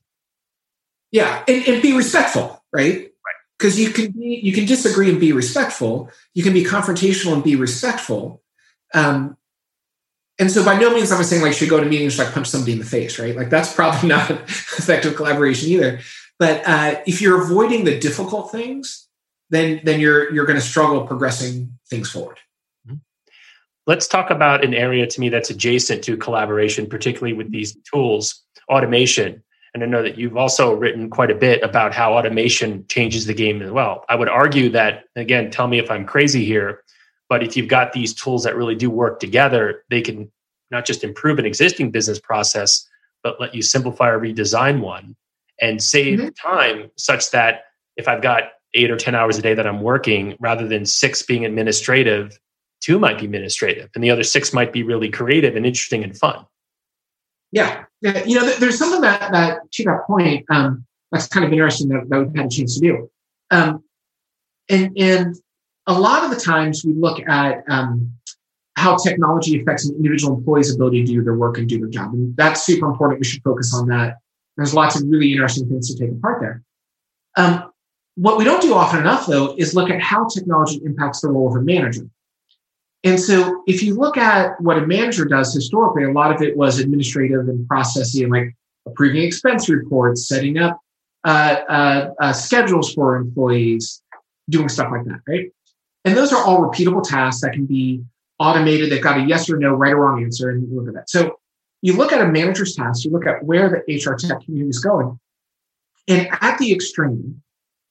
Yeah, 1.12 1.44
and, 1.47 1.68
and 1.68 1.81
be 1.81 1.95
respectful, 1.95 2.63
right? 2.71 3.12
Because 3.57 3.79
you 3.79 3.89
can 3.91 4.12
be, 4.12 4.39
you 4.41 4.53
can 4.53 4.65
disagree 4.65 5.09
and 5.09 5.19
be 5.19 5.33
respectful. 5.33 6.09
You 6.33 6.44
can 6.44 6.53
be 6.53 6.63
confrontational 6.63 7.33
and 7.33 7.44
be 7.44 7.56
respectful. 7.56 8.41
Um, 8.94 9.38
and 10.39 10.50
so 10.50 10.65
by 10.65 10.77
no 10.77 10.91
means 10.94 11.12
I'm 11.12 11.23
saying 11.23 11.44
like 11.44 11.53
should 11.53 11.69
go 11.69 11.79
to 11.79 11.85
meetings 11.85 12.18
like 12.18 12.31
punch 12.31 12.47
somebody 12.47 12.71
in 12.71 12.79
the 12.79 12.85
face, 12.85 13.19
right? 13.19 13.35
Like 13.35 13.50
that's 13.50 13.73
probably 13.73 14.09
not 14.15 14.31
effective 14.31 15.15
collaboration 15.15 15.69
either. 15.69 16.00
But 16.39 16.68
uh, 16.68 17.01
if 17.06 17.21
you're 17.21 17.44
avoiding 17.44 17.83
the 17.83 18.00
difficult 18.00 18.51
things, 18.51 19.07
then 19.51 19.81
then 19.83 20.00
you're 20.00 20.33
you're 20.33 20.45
going 20.45 20.59
to 20.59 20.65
struggle 20.65 21.06
progressing 21.06 21.77
things 21.89 22.09
forward. 22.09 22.39
Let's 23.88 24.07
talk 24.07 24.30
about 24.30 24.63
an 24.63 24.74
area 24.74 25.07
to 25.07 25.19
me 25.19 25.30
that's 25.30 25.50
adjacent 25.50 26.04
to 26.04 26.16
collaboration, 26.18 26.88
particularly 26.88 27.33
with 27.33 27.51
these 27.51 27.75
tools, 27.92 28.44
automation. 28.69 29.44
And 29.74 29.83
I 29.83 29.88
know 29.88 30.04
that 30.04 30.18
you've 30.18 30.38
also 30.38 30.74
written 30.74 31.10
quite 31.10 31.31
a 31.31 31.36
bit 31.36 31.63
about 31.63 31.94
how 31.94 32.13
automation 32.13 32.86
changes 32.88 33.25
the 33.25 33.33
game 33.33 33.62
as 33.62 33.72
well. 33.72 34.06
I 34.10 34.16
would 34.16 34.30
argue 34.30 34.69
that, 34.69 35.06
again, 35.16 35.50
tell 35.50 35.68
me 35.68 35.80
if 35.80 35.89
I'm 35.89 36.06
crazy 36.06 36.45
here, 36.45 36.83
but 37.30 37.42
if 37.42 37.56
you've 37.56 37.69
got 37.69 37.94
these 37.94 38.13
tools 38.13 38.44
that 38.44 38.56
really 38.56 38.75
do 38.75 38.89
work 38.89 39.19
together, 39.19 39.83
they 39.89 40.01
can 40.01 40.31
not 40.69 40.86
just 40.86 41.04
improve 41.04 41.39
an 41.39 41.45
existing 41.45 41.92
business 41.92 42.19
process, 42.19 42.88
but 43.24 43.39
let 43.39 43.56
you 43.56 43.62
simplify 43.62 44.10
or 44.10 44.19
redesign 44.19 44.81
one 44.81 45.16
and 45.62 45.81
save 45.81 46.19
mm-hmm. 46.19 46.30
time 46.30 46.92
such 46.98 47.31
that 47.31 47.66
if 47.95 48.07
I've 48.07 48.22
got 48.22 48.44
eight 48.74 48.92
or 48.92 48.98
10 48.98 49.16
hours 49.16 49.38
a 49.38 49.42
day 49.42 49.54
that 49.54 49.68
I'm 49.68 49.81
working, 49.81 50.36
rather 50.39 50.68
than 50.68 50.86
six 50.86 51.22
being 51.22 51.45
administrative, 51.45 52.39
two 52.81 53.00
might 53.00 53.19
be 53.19 53.25
administrative 53.25 53.89
and 53.95 54.04
the 54.04 54.12
other 54.12 54.24
six 54.24 54.54
might 54.54 54.74
be 54.74 54.83
really 54.83 55.10
creative 55.10 55.56
and 55.56 55.66
interesting 55.66 56.04
and 56.04 56.18
fun. 56.18 56.45
Yeah, 57.51 57.86
you 58.01 58.39
know 58.39 58.50
there's 58.57 58.80
something 58.80 59.01
that 59.01 59.31
that 59.31 59.72
to 59.72 59.83
that 59.83 60.06
point 60.07 60.45
um, 60.50 60.86
that's 61.12 61.28
kind 61.28 61.45
of 61.45 61.51
interesting 61.51 61.89
that, 61.89 62.10
that 62.10 62.19
we've 62.19 62.36
had 62.36 62.45
a 62.45 62.50
chance 62.50 62.75
to 62.75 62.81
do. 62.81 63.12
Um, 63.51 63.83
and 64.69 64.98
and 64.98 65.36
a 65.88 66.00
lot 66.00 66.24
of 66.24 66.31
the 66.31 66.39
times 66.39 66.83
we 66.86 66.94
look 66.94 67.22
at 67.28 67.63
um, 67.69 68.13
how 68.78 68.95
technology 68.95 69.59
affects 69.59 69.88
an 69.88 69.95
individual 69.95 70.38
employee's 70.38 70.73
ability 70.73 71.06
to 71.06 71.11
do 71.11 71.23
their 71.23 71.35
work 71.35 71.57
and 71.57 71.68
do 71.68 71.80
their 71.80 71.90
job. 71.90 72.14
And 72.14 72.35
that's 72.38 72.66
super 72.66 72.90
important. 72.90 73.19
We 73.19 73.26
should 73.26 73.44
focus 73.44 73.73
on 73.73 73.88
that. 73.88 74.18
There's 74.56 74.73
lots 74.73 74.95
of 74.95 75.07
really 75.07 75.31
interesting 75.31 75.68
things 75.68 75.94
to 75.94 76.00
take 76.00 76.11
apart 76.11 76.42
there. 76.42 76.64
Um, 77.35 77.71
what 78.16 78.38
we 78.38 78.44
don't 78.44 78.61
do 78.61 78.73
often 78.73 79.00
enough 79.00 79.26
though 79.26 79.56
is 79.57 79.73
look 79.73 79.90
at 79.90 80.02
how 80.02 80.28
technology 80.28 80.81
impacts 80.83 81.21
the 81.21 81.30
role 81.30 81.50
of 81.50 81.56
a 81.56 81.61
manager 81.61 82.04
and 83.04 83.20
so 83.20 83.64
if 83.66 83.81
you 83.81 83.96
look 83.96 84.16
at 84.18 84.60
what 84.62 84.78
a 84.78 84.86
manager 84.86 85.26
does 85.26 85.54
historically, 85.54 86.04
a 86.04 86.12
lot 86.12 86.34
of 86.34 86.42
it 86.42 86.56
was 86.56 86.80
administrative 86.80 87.48
and 87.48 87.68
processing, 87.68 88.24
and 88.24 88.31
like 88.31 88.56
approving 88.86 89.24
expense 89.24 89.70
reports, 89.70 90.28
setting 90.28 90.60
up 90.60 90.80
uh, 91.24 91.56
uh, 91.68 92.14
uh, 92.20 92.34
schedules 92.34 92.94
for 92.94 93.16
employees, 93.16 94.04
doing 94.50 94.70
stuff 94.70 94.92
like 94.92 95.06
that, 95.06 95.20
right? 95.28 95.52
And 96.06 96.16
those 96.16 96.31
are 96.31 96.44
all 96.44 96.62
repeatable 96.62 97.08
tasks 97.08 97.42
that 97.42 97.54
can 97.54 97.66
be 97.66 98.04
automated. 98.40 98.92
They've 98.92 99.04
got 99.04 99.20
a 99.20 99.24
yes 99.24 99.50
or 99.50 99.58
no, 99.58 99.74
right 99.74 99.94
or 99.94 99.98
wrong 99.98 100.24
answer, 100.24 100.52
and 100.52 100.72
look 100.72 100.88
at 100.88 100.94
that. 100.94 101.10
So 101.10 101.40
you 101.81 101.96
look 101.96 102.14
at 102.14 102.22
a 102.22 102.28
manager's 102.28 102.76
task, 102.76 103.04
you 103.06 103.12
look 103.12 103.26
at 103.26 103.44
where 103.44 103.70
the 103.70 103.96
HR 103.96 104.16
tech 104.16 104.44
community 104.46 104.70
is 104.70 104.80
going. 104.80 105.20
And 106.08 106.28
at 106.42 106.58
the 106.60 106.72
extreme, 106.72 107.42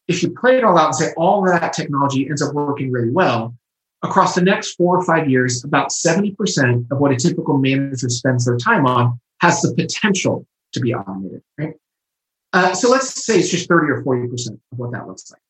if 0.07 0.23
you 0.23 0.31
play 0.31 0.57
it 0.57 0.65
all 0.65 0.79
out 0.79 0.87
and 0.87 0.95
say 0.95 1.13
all 1.17 1.45
of 1.45 1.61
that 1.61 1.73
technology 1.73 2.29
ends 2.29 2.43
up 2.43 2.55
working 2.55 2.91
really 2.91 3.11
well, 3.11 3.57
across 4.03 4.35
the 4.35 4.43
next 4.43 4.75
four 4.75 4.99
or 4.99 5.05
five 5.05 5.29
years, 5.29 5.65
about 5.65 5.91
70% 5.91 6.91
of 6.91 6.99
what 6.99 7.13
a 7.13 7.17
typical 7.17 7.59
manager 7.59 8.09
spends 8.09 8.45
their 8.45 8.57
time 8.57 8.87
on 8.87 9.21
has 9.41 9.61
the 9.61 9.75
potential 9.75 10.47
to 10.73 10.81
be 10.81 10.95
automated, 10.95 11.43
right? 11.59 11.75
Uh, 12.53 12.73
so 12.75 12.91
let's 12.91 13.25
say 13.25 13.39
it's 13.39 13.51
just 13.51 13.69
30 13.69 13.93
or 13.93 14.03
40% 14.03 14.49
of 14.73 14.79
what 14.79 14.93
that 14.93 15.07
looks 15.07 15.31
like. 15.31 15.41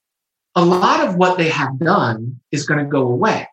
A 0.57 0.65
lot 0.65 1.07
of 1.07 1.17
what 1.17 1.39
they 1.39 1.49
have 1.49 1.79
done 1.79 2.41
is 2.51 2.67
going 2.67 2.85
to 2.85 2.91
go 2.91 3.03
away. 3.03 3.47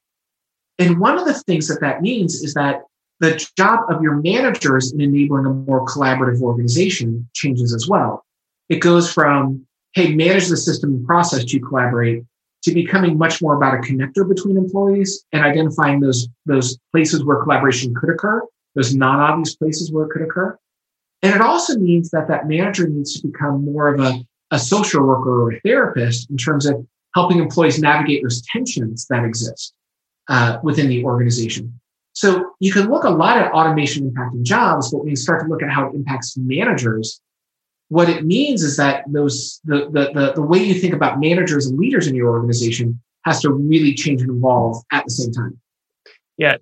And 0.79 0.99
one 0.99 1.17
of 1.17 1.25
the 1.25 1.33
things 1.33 1.67
that 1.67 1.81
that 1.81 2.01
means 2.01 2.43
is 2.43 2.53
that 2.55 2.81
the 3.19 3.43
job 3.57 3.81
of 3.89 4.01
your 4.01 4.15
managers 4.15 4.91
in 4.91 5.01
enabling 5.01 5.45
a 5.45 5.49
more 5.49 5.85
collaborative 5.85 6.41
organization 6.41 7.27
changes 7.33 7.73
as 7.73 7.87
well. 7.87 8.25
It 8.69 8.79
goes 8.79 9.11
from, 9.11 9.65
hey, 9.93 10.13
manage 10.13 10.47
the 10.47 10.57
system 10.57 10.93
and 10.93 11.05
process 11.05 11.45
to 11.45 11.59
collaborate 11.59 12.23
to 12.67 12.73
becoming 12.73 13.17
much 13.17 13.41
more 13.41 13.55
about 13.55 13.73
a 13.73 13.77
connector 13.77 14.27
between 14.27 14.57
employees 14.57 15.25
and 15.31 15.43
identifying 15.43 16.01
those, 16.01 16.27
those 16.45 16.77
places 16.91 17.23
where 17.23 17.41
collaboration 17.41 17.95
could 17.95 18.09
occur, 18.09 18.41
those 18.75 18.93
non-obvious 18.93 19.55
places 19.55 19.91
where 19.91 20.05
it 20.05 20.09
could 20.09 20.21
occur. 20.21 20.57
And 21.21 21.33
it 21.33 21.41
also 21.41 21.79
means 21.79 22.09
that 22.11 22.27
that 22.27 22.47
manager 22.47 22.87
needs 22.87 23.19
to 23.19 23.27
become 23.27 23.63
more 23.63 23.93
of 23.93 24.01
a, 24.01 24.19
a 24.51 24.59
social 24.59 25.07
worker 25.07 25.43
or 25.43 25.53
a 25.53 25.59
therapist 25.61 26.29
in 26.29 26.35
terms 26.37 26.65
of 26.65 26.85
helping 27.15 27.39
employees 27.39 27.79
navigate 27.79 28.21
those 28.21 28.41
tensions 28.51 29.07
that 29.09 29.23
exist 29.23 29.73
uh, 30.27 30.59
within 30.61 30.89
the 30.89 31.05
organization. 31.05 31.79
So 32.13 32.51
you 32.59 32.73
can 32.73 32.89
look 32.89 33.05
a 33.05 33.09
lot 33.09 33.37
at 33.37 33.51
automation 33.53 34.11
impacting 34.11 34.43
jobs, 34.43 34.91
but 34.91 34.99
when 34.99 35.09
you 35.09 35.15
start 35.15 35.41
to 35.43 35.47
look 35.47 35.63
at 35.63 35.69
how 35.69 35.87
it 35.87 35.95
impacts 35.95 36.35
managers, 36.35 37.21
what 37.89 38.09
it 38.09 38.25
means 38.25 38.63
is 38.63 38.77
that 38.77 39.03
those 39.07 39.61
the, 39.65 39.89
the, 39.91 40.11
the, 40.13 40.33
the 40.35 40.41
way 40.41 40.59
you 40.59 40.73
think 40.73 40.93
about 40.93 41.19
managers 41.19 41.65
and 41.65 41.79
leaders 41.79 42.07
in 42.07 42.15
your 42.15 42.29
organization 42.29 42.99
has 43.25 43.41
to 43.41 43.51
really 43.51 43.93
change 43.93 44.21
and 44.21 44.31
evolve 44.31 44.83
at 44.91 45.05
the 45.05 45.11
same 45.11 45.31
time. 45.31 45.59
Yeah, 46.37 46.57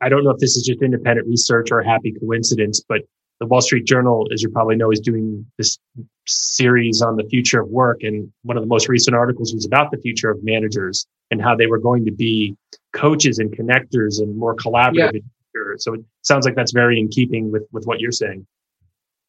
I 0.00 0.08
don't 0.08 0.24
know 0.24 0.30
if 0.30 0.38
this 0.38 0.56
is 0.56 0.66
just 0.66 0.82
independent 0.82 1.26
research 1.26 1.70
or 1.70 1.80
a 1.80 1.86
happy 1.86 2.12
coincidence, 2.12 2.82
but 2.88 3.02
the 3.40 3.46
Wall 3.46 3.60
Street 3.60 3.84
Journal, 3.84 4.26
as 4.32 4.42
you 4.42 4.48
probably 4.48 4.76
know, 4.76 4.90
is 4.90 5.00
doing 5.00 5.44
this 5.58 5.78
series 6.26 7.02
on 7.02 7.16
the 7.16 7.24
future 7.24 7.60
of 7.60 7.68
work. 7.68 8.02
And 8.02 8.32
one 8.42 8.56
of 8.56 8.62
the 8.62 8.68
most 8.68 8.88
recent 8.88 9.14
articles 9.14 9.52
was 9.52 9.66
about 9.66 9.90
the 9.90 9.98
future 9.98 10.30
of 10.30 10.42
managers 10.42 11.06
and 11.30 11.42
how 11.42 11.54
they 11.54 11.66
were 11.66 11.78
going 11.78 12.04
to 12.06 12.12
be 12.12 12.56
coaches 12.92 13.38
and 13.38 13.54
connectors 13.54 14.20
and 14.20 14.36
more 14.38 14.56
collaborative. 14.56 15.22
Yeah. 15.54 15.74
So 15.78 15.94
it 15.94 16.00
sounds 16.22 16.46
like 16.46 16.54
that's 16.54 16.72
very 16.72 16.98
in 16.98 17.08
keeping 17.08 17.50
with, 17.50 17.66
with 17.72 17.84
what 17.84 18.00
you're 18.00 18.12
saying. 18.12 18.46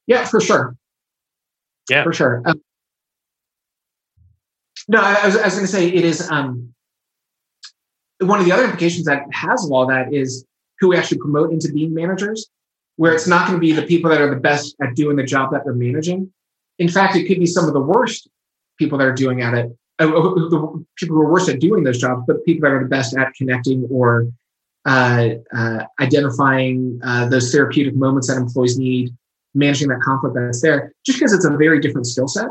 Yeah, 0.08 0.26
for 0.26 0.40
sure. 0.40 0.76
Yeah, 1.90 2.04
for 2.04 2.14
sure. 2.14 2.42
Um, 2.46 2.62
no, 4.88 5.00
I 5.02 5.26
was, 5.26 5.38
I 5.38 5.46
was 5.46 5.54
going 5.56 5.66
to 5.66 5.72
say 5.72 5.88
it 5.88 6.06
is 6.06 6.30
um, 6.30 6.74
one 8.20 8.40
of 8.40 8.46
the 8.46 8.52
other 8.52 8.64
implications 8.64 9.06
that 9.06 9.24
has 9.32 9.66
of 9.66 9.72
all 9.72 9.88
that 9.88 10.14
is 10.14 10.46
who 10.80 10.90
we 10.90 10.98
actually 10.98 11.20
promote 11.20 11.52
into 11.52 11.72
being 11.72 11.94
managers, 11.94 12.48
where 12.96 13.14
it's 13.14 13.28
not 13.28 13.48
going 13.48 13.60
to 13.60 13.62
be 13.62 13.74
the 13.74 13.84
people 13.84 14.10
that 14.10 14.22
are 14.22 14.30
the 14.30 14.40
best 14.40 14.76
at 14.82 14.96
doing 14.96 15.16
the 15.16 15.24
job 15.24 15.52
that 15.52 15.64
they're 15.66 15.74
managing. 15.74 16.32
In 16.80 16.90
fact, 16.90 17.16
it 17.16 17.26
could 17.28 17.40
be 17.40 17.46
some 17.46 17.68
of 17.68 17.74
the 17.74 17.80
worst 17.80 18.30
people 18.78 18.98
that 19.00 19.08
are 19.08 19.14
doing 19.14 19.42
at 19.42 19.54
it, 19.54 19.76
uh, 20.00 20.06
the 20.06 20.86
people 20.96 21.16
who 21.16 21.22
are 21.22 21.32
worse 21.32 21.50
at 21.50 21.60
doing 21.60 21.84
those 21.84 21.98
jobs, 21.98 22.24
but 22.28 22.44
people 22.46 22.70
that 22.70 22.76
are 22.76 22.84
the 22.84 22.90
best 22.90 23.18
at 23.18 23.34
connecting 23.34 23.88
or 23.90 24.28
uh, 24.86 25.30
uh, 25.54 25.84
identifying 26.00 27.00
uh, 27.04 27.28
those 27.28 27.52
therapeutic 27.52 27.96
moments 27.96 28.28
that 28.28 28.38
employees 28.38 28.78
need, 28.78 29.14
managing 29.54 29.88
that 29.90 30.02
conflict 30.02 30.36
that's 30.36 30.62
there, 30.62 30.94
just 31.06 31.20
because 31.20 31.34
it's 31.34 31.46
a 31.46 31.58
very 31.58 31.80
different 31.80 32.08
skill 32.08 32.28
set. 32.28 32.48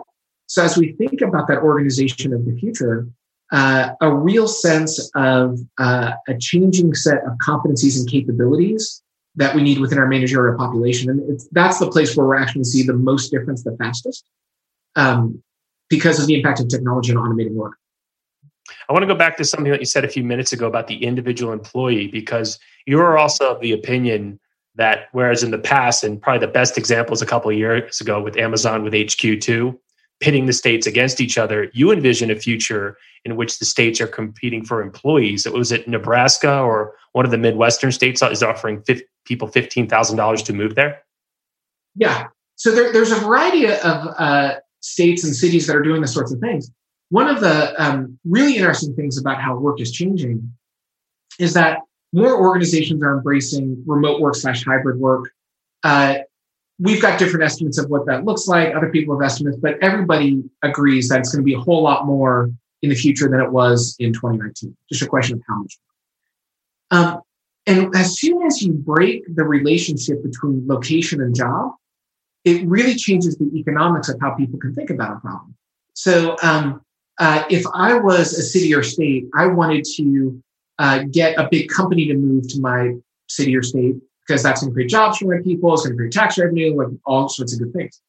So 0.47 0.63
as 0.63 0.77
we 0.77 0.93
think 0.93 1.21
about 1.23 1.49
that 1.49 1.59
organization 1.59 2.33
of 2.33 2.45
the 2.45 2.57
future, 2.57 3.07
uh, 3.53 3.91
a 4.01 4.13
real 4.13 4.49
sense 4.49 5.11
of 5.15 5.59
uh, 5.79 6.13
a 6.29 6.39
changing 6.39 6.95
set 6.95 7.19
of 7.25 7.33
competencies 7.39 7.99
and 7.99 8.09
capabilities 8.09 9.03
that 9.37 9.55
we 9.55 9.63
need 9.63 9.79
within 9.79 9.99
our 9.99 10.07
managerial 10.07 10.57
population. 10.57 11.11
And 11.11 11.41
that's 11.53 11.79
the 11.79 11.91
place 11.91 12.17
where 12.17 12.27
we're 12.27 12.37
actually 12.37 12.65
see 12.65 12.83
the 12.83 12.95
most 12.95 13.31
difference 13.31 13.63
the 13.63 13.77
fastest 13.77 14.25
um, 14.97 15.43
because 15.89 16.19
of 16.19 16.27
the 16.27 16.35
impact 16.35 16.61
of 16.61 16.69
technology 16.69 17.13
and 17.13 17.21
automating 17.21 17.53
work. 17.53 17.77
I 18.89 18.93
want 18.93 19.03
to 19.03 19.07
go 19.07 19.15
back 19.15 19.37
to 19.37 19.45
something 19.45 19.71
that 19.71 19.81
you 19.81 19.87
said 19.87 20.05
a 20.05 20.09
few 20.09 20.25
minutes 20.25 20.53
ago 20.53 20.67
about 20.67 20.87
the 20.87 21.05
individual 21.05 21.53
employee, 21.53 22.09
because 22.09 22.59
you're 22.87 23.19
also 23.19 23.55
of 23.55 23.61
the 23.61 23.73
opinion 23.73 24.41
that 24.77 25.09
whereas 25.13 25.43
in 25.43 25.51
the 25.51 25.59
past, 25.59 26.05
and 26.05 26.21
probably 26.21 26.47
the 26.47 26.53
best 26.53 26.79
example 26.79 27.15
is 27.15 27.23
a 27.23 27.27
couple 27.27 27.51
of 27.51 27.57
years 27.57 28.01
ago 28.01 28.21
with 28.23 28.37
Amazon 28.37 28.83
with 28.83 28.93
HQ2, 28.93 29.77
pitting 30.21 30.47
the 30.47 30.53
states 30.53 30.87
against 30.87 31.21
each 31.21 31.37
other, 31.37 31.71
you 31.75 31.91
envision 31.91 32.31
a 32.31 32.37
future 32.37 32.97
in 33.25 33.37
which 33.37 33.59
the 33.59 33.65
states 33.65 34.01
are 34.01 34.07
competing 34.07 34.65
for 34.65 34.81
employees. 34.81 35.47
Was 35.49 35.73
it 35.73 35.89
Nebraska 35.89 36.61
or 36.61 36.95
one 37.13 37.25
of 37.25 37.31
the 37.31 37.39
Midwestern 37.39 37.93
states 37.93 38.23
is 38.23 38.43
offering 38.43 38.83
people 39.25 39.49
$15,000 39.49 40.45
to 40.45 40.53
move 40.53 40.75
there? 40.75 41.03
Yeah. 41.95 42.29
So 42.55 42.73
there, 42.73 42.93
there's 42.93 43.13
a 43.13 43.17
variety 43.17 43.67
of 43.67 44.15
uh, 44.19 44.55
states 44.81 45.25
and 45.25 45.35
cities 45.35 45.67
that 45.67 45.77
are 45.77 45.83
doing 45.83 46.01
the 46.01 46.09
sorts 46.09 46.33
of 46.33 46.41
things. 46.41 46.71
One 47.11 47.29
of 47.29 47.41
the 47.41 47.75
um, 47.83 48.19
really 48.25 48.57
interesting 48.57 48.95
things 48.95 49.19
about 49.19 49.41
how 49.41 49.57
work 49.57 49.81
is 49.81 49.93
changing 49.93 50.53
is 51.39 51.53
that 51.55 51.81
more 52.17 52.41
organizations 52.41 53.03
are 53.03 53.19
embracing 53.19 53.83
remote 53.87 54.23
work 54.23 54.35
slash 54.35 54.65
hybrid 54.65 54.99
work. 54.99 55.31
Uh, 55.85 56.17
we've 56.79 57.03
got 57.03 57.19
different 57.19 57.45
estimates 57.45 57.79
of 57.79 57.91
what 57.91 58.07
that 58.07 58.25
looks 58.25 58.49
like. 58.49 58.75
Other 58.75 58.89
people 58.89 59.19
have 59.19 59.25
estimates, 59.25 59.59
but 59.59 59.79
everybody 59.83 60.43
agrees 60.63 61.11
that 61.11 61.21
it's 61.21 61.31
going 61.31 61.43
to 61.43 61.45
be 61.45 61.53
a 61.53 61.61
whole 61.61 61.83
lot 61.83 62.07
more 62.07 62.51
in 62.81 62.89
the 62.89 62.97
future 62.97 63.29
than 63.29 63.41
it 63.41 63.53
was 63.53 63.97
in 63.99 64.15
2019. 64.15 64.75
Just 64.91 65.03
a 65.03 65.07
question 65.07 65.37
of 65.37 65.43
how 65.47 65.57
much. 65.59 65.79
Um, 66.91 67.21
and 67.67 67.95
as 67.95 68.19
soon 68.19 68.47
as 68.47 68.63
you 68.63 68.73
break 68.73 69.23
the 69.35 69.45
relationship 69.45 70.23
between 70.23 70.67
location 70.67 71.21
and 71.21 71.35
job, 71.35 71.73
it 72.45 72.67
really 72.67 72.95
changes 72.95 73.37
the 73.37 73.51
economics 73.55 74.09
of 74.09 74.19
how 74.23 74.35
people 74.35 74.59
can 74.59 74.75
think 74.75 74.89
about 74.89 75.19
a 75.19 75.21
problem. 75.21 75.55
So, 75.93 76.37
um, 76.43 76.81
uh, 77.19 77.45
if 77.51 77.65
I 77.75 77.99
was 77.99 78.35
a 78.35 78.43
city 78.43 78.75
or 78.75 78.83
state, 78.83 79.27
I 79.35 79.47
wanted 79.47 79.85
to 79.97 80.43
uh, 80.79 81.05
get 81.11 81.39
a 81.39 81.49
big 81.51 81.69
company 81.69 82.07
to 82.07 82.15
move 82.15 82.49
to 82.49 82.61
my 82.61 82.95
city 83.29 83.57
or 83.57 83.63
state 83.63 83.97
because 84.27 84.43
that's 84.43 84.61
going 84.61 84.71
to 84.71 84.75
create 84.75 84.91
jobs 84.91 85.19
for 85.19 85.27
my 85.27 85.43
people. 85.43 85.73
It's 85.73 85.83
going 85.83 85.93
to 85.93 85.97
create 85.97 86.13
tax 86.13 86.39
revenue, 86.39 86.77
like 86.77 86.89
all 87.05 87.29
sorts 87.29 87.53
of 87.53 87.61
good 87.61 87.73
things. 87.73 88.01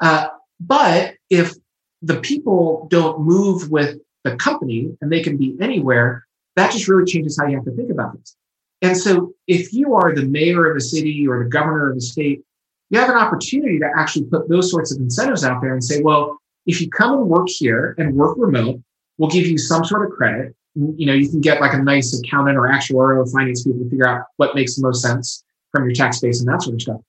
Uh, 0.00 0.28
but 0.60 1.14
if 1.30 1.54
the 2.02 2.20
people 2.20 2.88
don't 2.90 3.20
move 3.20 3.70
with 3.70 3.98
the 4.24 4.36
company 4.36 4.96
and 5.00 5.10
they 5.10 5.22
can 5.22 5.36
be 5.36 5.56
anywhere, 5.60 6.26
that 6.56 6.72
just 6.72 6.88
really 6.88 7.10
changes 7.10 7.38
how 7.38 7.46
you 7.46 7.56
have 7.56 7.64
to 7.64 7.72
think 7.72 7.90
about 7.90 8.16
this. 8.18 8.36
And 8.82 8.96
so 8.96 9.32
if 9.46 9.72
you 9.72 9.94
are 9.94 10.14
the 10.14 10.24
mayor 10.24 10.70
of 10.70 10.76
a 10.76 10.80
city 10.80 11.26
or 11.26 11.44
the 11.44 11.50
governor 11.50 11.90
of 11.90 11.96
a 11.96 12.00
state, 12.00 12.42
you 12.90 12.98
have 12.98 13.08
an 13.08 13.16
opportunity 13.16 13.78
to 13.78 13.88
actually 13.96 14.26
put 14.26 14.48
those 14.48 14.70
sorts 14.70 14.92
of 14.92 14.98
incentives 15.00 15.44
out 15.44 15.62
there 15.62 15.72
and 15.72 15.82
say, 15.82 16.02
well, 16.02 16.38
if 16.66 16.80
you 16.80 16.90
come 16.90 17.18
and 17.18 17.28
work 17.28 17.48
here 17.48 17.94
and 17.98 18.14
work 18.14 18.36
remote, 18.36 18.80
we'll 19.18 19.30
give 19.30 19.46
you 19.46 19.56
some 19.56 19.84
sort 19.84 20.04
of 20.04 20.16
credit. 20.16 20.54
You 20.74 21.06
know, 21.06 21.12
you 21.12 21.28
can 21.28 21.40
get 21.40 21.60
like 21.60 21.74
a 21.74 21.82
nice 21.82 22.18
accountant 22.18 22.56
or 22.56 22.68
actuarial 22.68 23.30
finance 23.30 23.64
people 23.64 23.80
to 23.80 23.90
figure 23.90 24.08
out 24.08 24.24
what 24.36 24.54
makes 24.54 24.76
the 24.76 24.82
most 24.82 25.02
sense 25.02 25.44
from 25.70 25.84
your 25.84 25.94
tax 25.94 26.20
base 26.20 26.40
and 26.40 26.48
that 26.48 26.62
sort 26.62 26.74
of 26.74 26.82
stuff. 26.82 27.00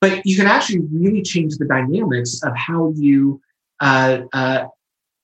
But 0.00 0.26
you 0.26 0.36
can 0.36 0.46
actually 0.46 0.80
really 0.92 1.22
change 1.22 1.56
the 1.56 1.64
dynamics 1.64 2.42
of 2.42 2.56
how 2.56 2.92
you 2.96 3.40
uh, 3.80 4.20
uh, 4.32 4.66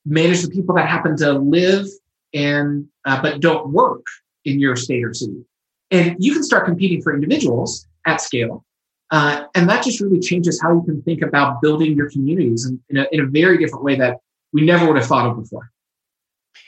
manage 0.04 0.42
the 0.42 0.50
people 0.50 0.74
that 0.76 0.88
happen 0.88 1.16
to 1.18 1.32
live 1.32 1.86
and 2.32 2.86
uh, 3.04 3.20
but 3.20 3.40
don't 3.40 3.72
work 3.72 4.06
in 4.44 4.60
your 4.60 4.76
state 4.76 5.04
or 5.04 5.12
city. 5.12 5.44
And 5.90 6.16
you 6.18 6.32
can 6.32 6.42
start 6.42 6.64
competing 6.66 7.02
for 7.02 7.12
individuals 7.12 7.86
at 8.06 8.20
scale. 8.20 8.64
Uh, 9.10 9.44
and 9.56 9.68
that 9.68 9.82
just 9.82 10.00
really 10.00 10.20
changes 10.20 10.60
how 10.62 10.72
you 10.72 10.82
can 10.82 11.02
think 11.02 11.20
about 11.22 11.60
building 11.60 11.96
your 11.96 12.08
communities 12.10 12.64
in, 12.64 12.80
in, 12.88 12.98
a, 12.98 13.06
in 13.10 13.20
a 13.20 13.26
very 13.26 13.58
different 13.58 13.84
way 13.84 13.96
that 13.96 14.18
we 14.52 14.62
never 14.62 14.86
would 14.86 14.96
have 14.96 15.06
thought 15.06 15.28
of 15.28 15.36
before. 15.36 15.70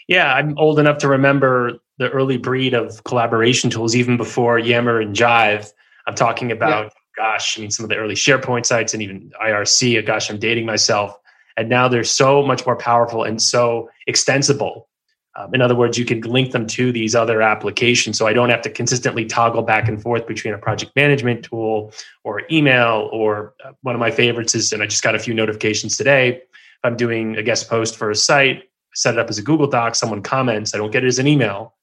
Yeah, 0.08 0.34
I'm 0.34 0.56
old 0.58 0.78
enough 0.78 0.98
to 0.98 1.08
remember 1.08 1.78
the 1.98 2.10
early 2.10 2.36
breed 2.36 2.74
of 2.74 3.04
collaboration 3.04 3.70
tools, 3.70 3.94
even 3.94 4.16
before 4.16 4.58
Yammer 4.58 5.00
and 5.00 5.14
Jive. 5.14 5.72
I'm 6.06 6.14
talking 6.14 6.50
about, 6.50 6.86
yeah. 6.86 6.90
gosh, 7.16 7.58
I 7.58 7.60
mean, 7.62 7.70
some 7.70 7.84
of 7.84 7.90
the 7.90 7.96
early 7.96 8.14
SharePoint 8.14 8.66
sites 8.66 8.92
and 8.92 9.02
even 9.02 9.30
IRC. 9.42 10.04
Gosh, 10.04 10.30
I'm 10.30 10.38
dating 10.38 10.66
myself. 10.66 11.16
And 11.56 11.68
now 11.68 11.86
they're 11.88 12.04
so 12.04 12.42
much 12.42 12.64
more 12.66 12.76
powerful 12.76 13.24
and 13.24 13.40
so 13.40 13.90
extensible. 14.06 14.88
Um, 15.34 15.54
in 15.54 15.62
other 15.62 15.74
words, 15.74 15.96
you 15.96 16.04
can 16.04 16.20
link 16.22 16.52
them 16.52 16.66
to 16.68 16.92
these 16.92 17.14
other 17.14 17.40
applications. 17.40 18.18
So 18.18 18.26
I 18.26 18.32
don't 18.32 18.50
have 18.50 18.62
to 18.62 18.70
consistently 18.70 19.24
toggle 19.24 19.62
back 19.62 19.88
and 19.88 20.00
forth 20.00 20.26
between 20.26 20.52
a 20.52 20.58
project 20.58 20.92
management 20.94 21.44
tool 21.44 21.92
or 22.24 22.42
email. 22.50 23.08
Or 23.12 23.54
uh, 23.64 23.72
one 23.82 23.94
of 23.94 24.00
my 24.00 24.10
favorites 24.10 24.54
is, 24.54 24.72
and 24.72 24.82
I 24.82 24.86
just 24.86 25.02
got 25.02 25.14
a 25.14 25.18
few 25.18 25.32
notifications 25.32 25.96
today. 25.96 26.42
I'm 26.84 26.96
doing 26.96 27.36
a 27.36 27.42
guest 27.42 27.70
post 27.70 27.96
for 27.96 28.10
a 28.10 28.14
site, 28.14 28.64
set 28.94 29.14
it 29.14 29.20
up 29.20 29.28
as 29.28 29.38
a 29.38 29.42
Google 29.42 29.66
Doc, 29.66 29.94
someone 29.94 30.22
comments, 30.22 30.74
I 30.74 30.78
don't 30.78 30.90
get 30.90 31.04
it 31.04 31.08
as 31.08 31.18
an 31.18 31.26
email. 31.26 31.74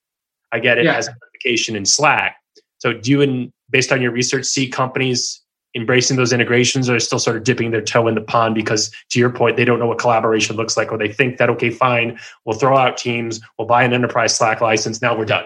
I 0.51 0.59
get 0.59 0.77
it 0.77 0.85
yeah. 0.85 0.95
as 0.95 1.07
a 1.07 1.11
notification 1.11 1.75
in 1.75 1.85
Slack. 1.85 2.37
So 2.79 2.93
do 2.93 3.11
you, 3.11 3.21
in, 3.21 3.53
based 3.69 3.91
on 3.91 4.01
your 4.01 4.11
research, 4.11 4.45
see 4.45 4.67
companies 4.67 5.41
embracing 5.75 6.17
those 6.17 6.33
integrations 6.33 6.89
or 6.89 6.95
are 6.95 6.99
still 6.99 7.19
sort 7.19 7.37
of 7.37 7.43
dipping 7.43 7.71
their 7.71 7.81
toe 7.81 8.07
in 8.07 8.15
the 8.15 8.21
pond 8.21 8.55
because 8.55 8.91
to 9.09 9.19
your 9.19 9.29
point 9.29 9.55
they 9.55 9.65
don't 9.65 9.77
know 9.77 9.85
what 9.85 9.99
collaboration 9.99 10.55
looks 10.55 10.75
like 10.75 10.91
or 10.91 10.97
they 10.97 11.11
think 11.11 11.37
that 11.37 11.49
okay 11.49 11.69
fine 11.69 12.19
we'll 12.45 12.57
throw 12.57 12.75
out 12.75 12.97
teams 12.97 13.39
we'll 13.57 13.67
buy 13.67 13.83
an 13.83 13.93
enterprise 13.93 14.35
slack 14.35 14.61
license 14.61 14.99
now 14.99 15.15
we're 15.15 15.25
done 15.25 15.45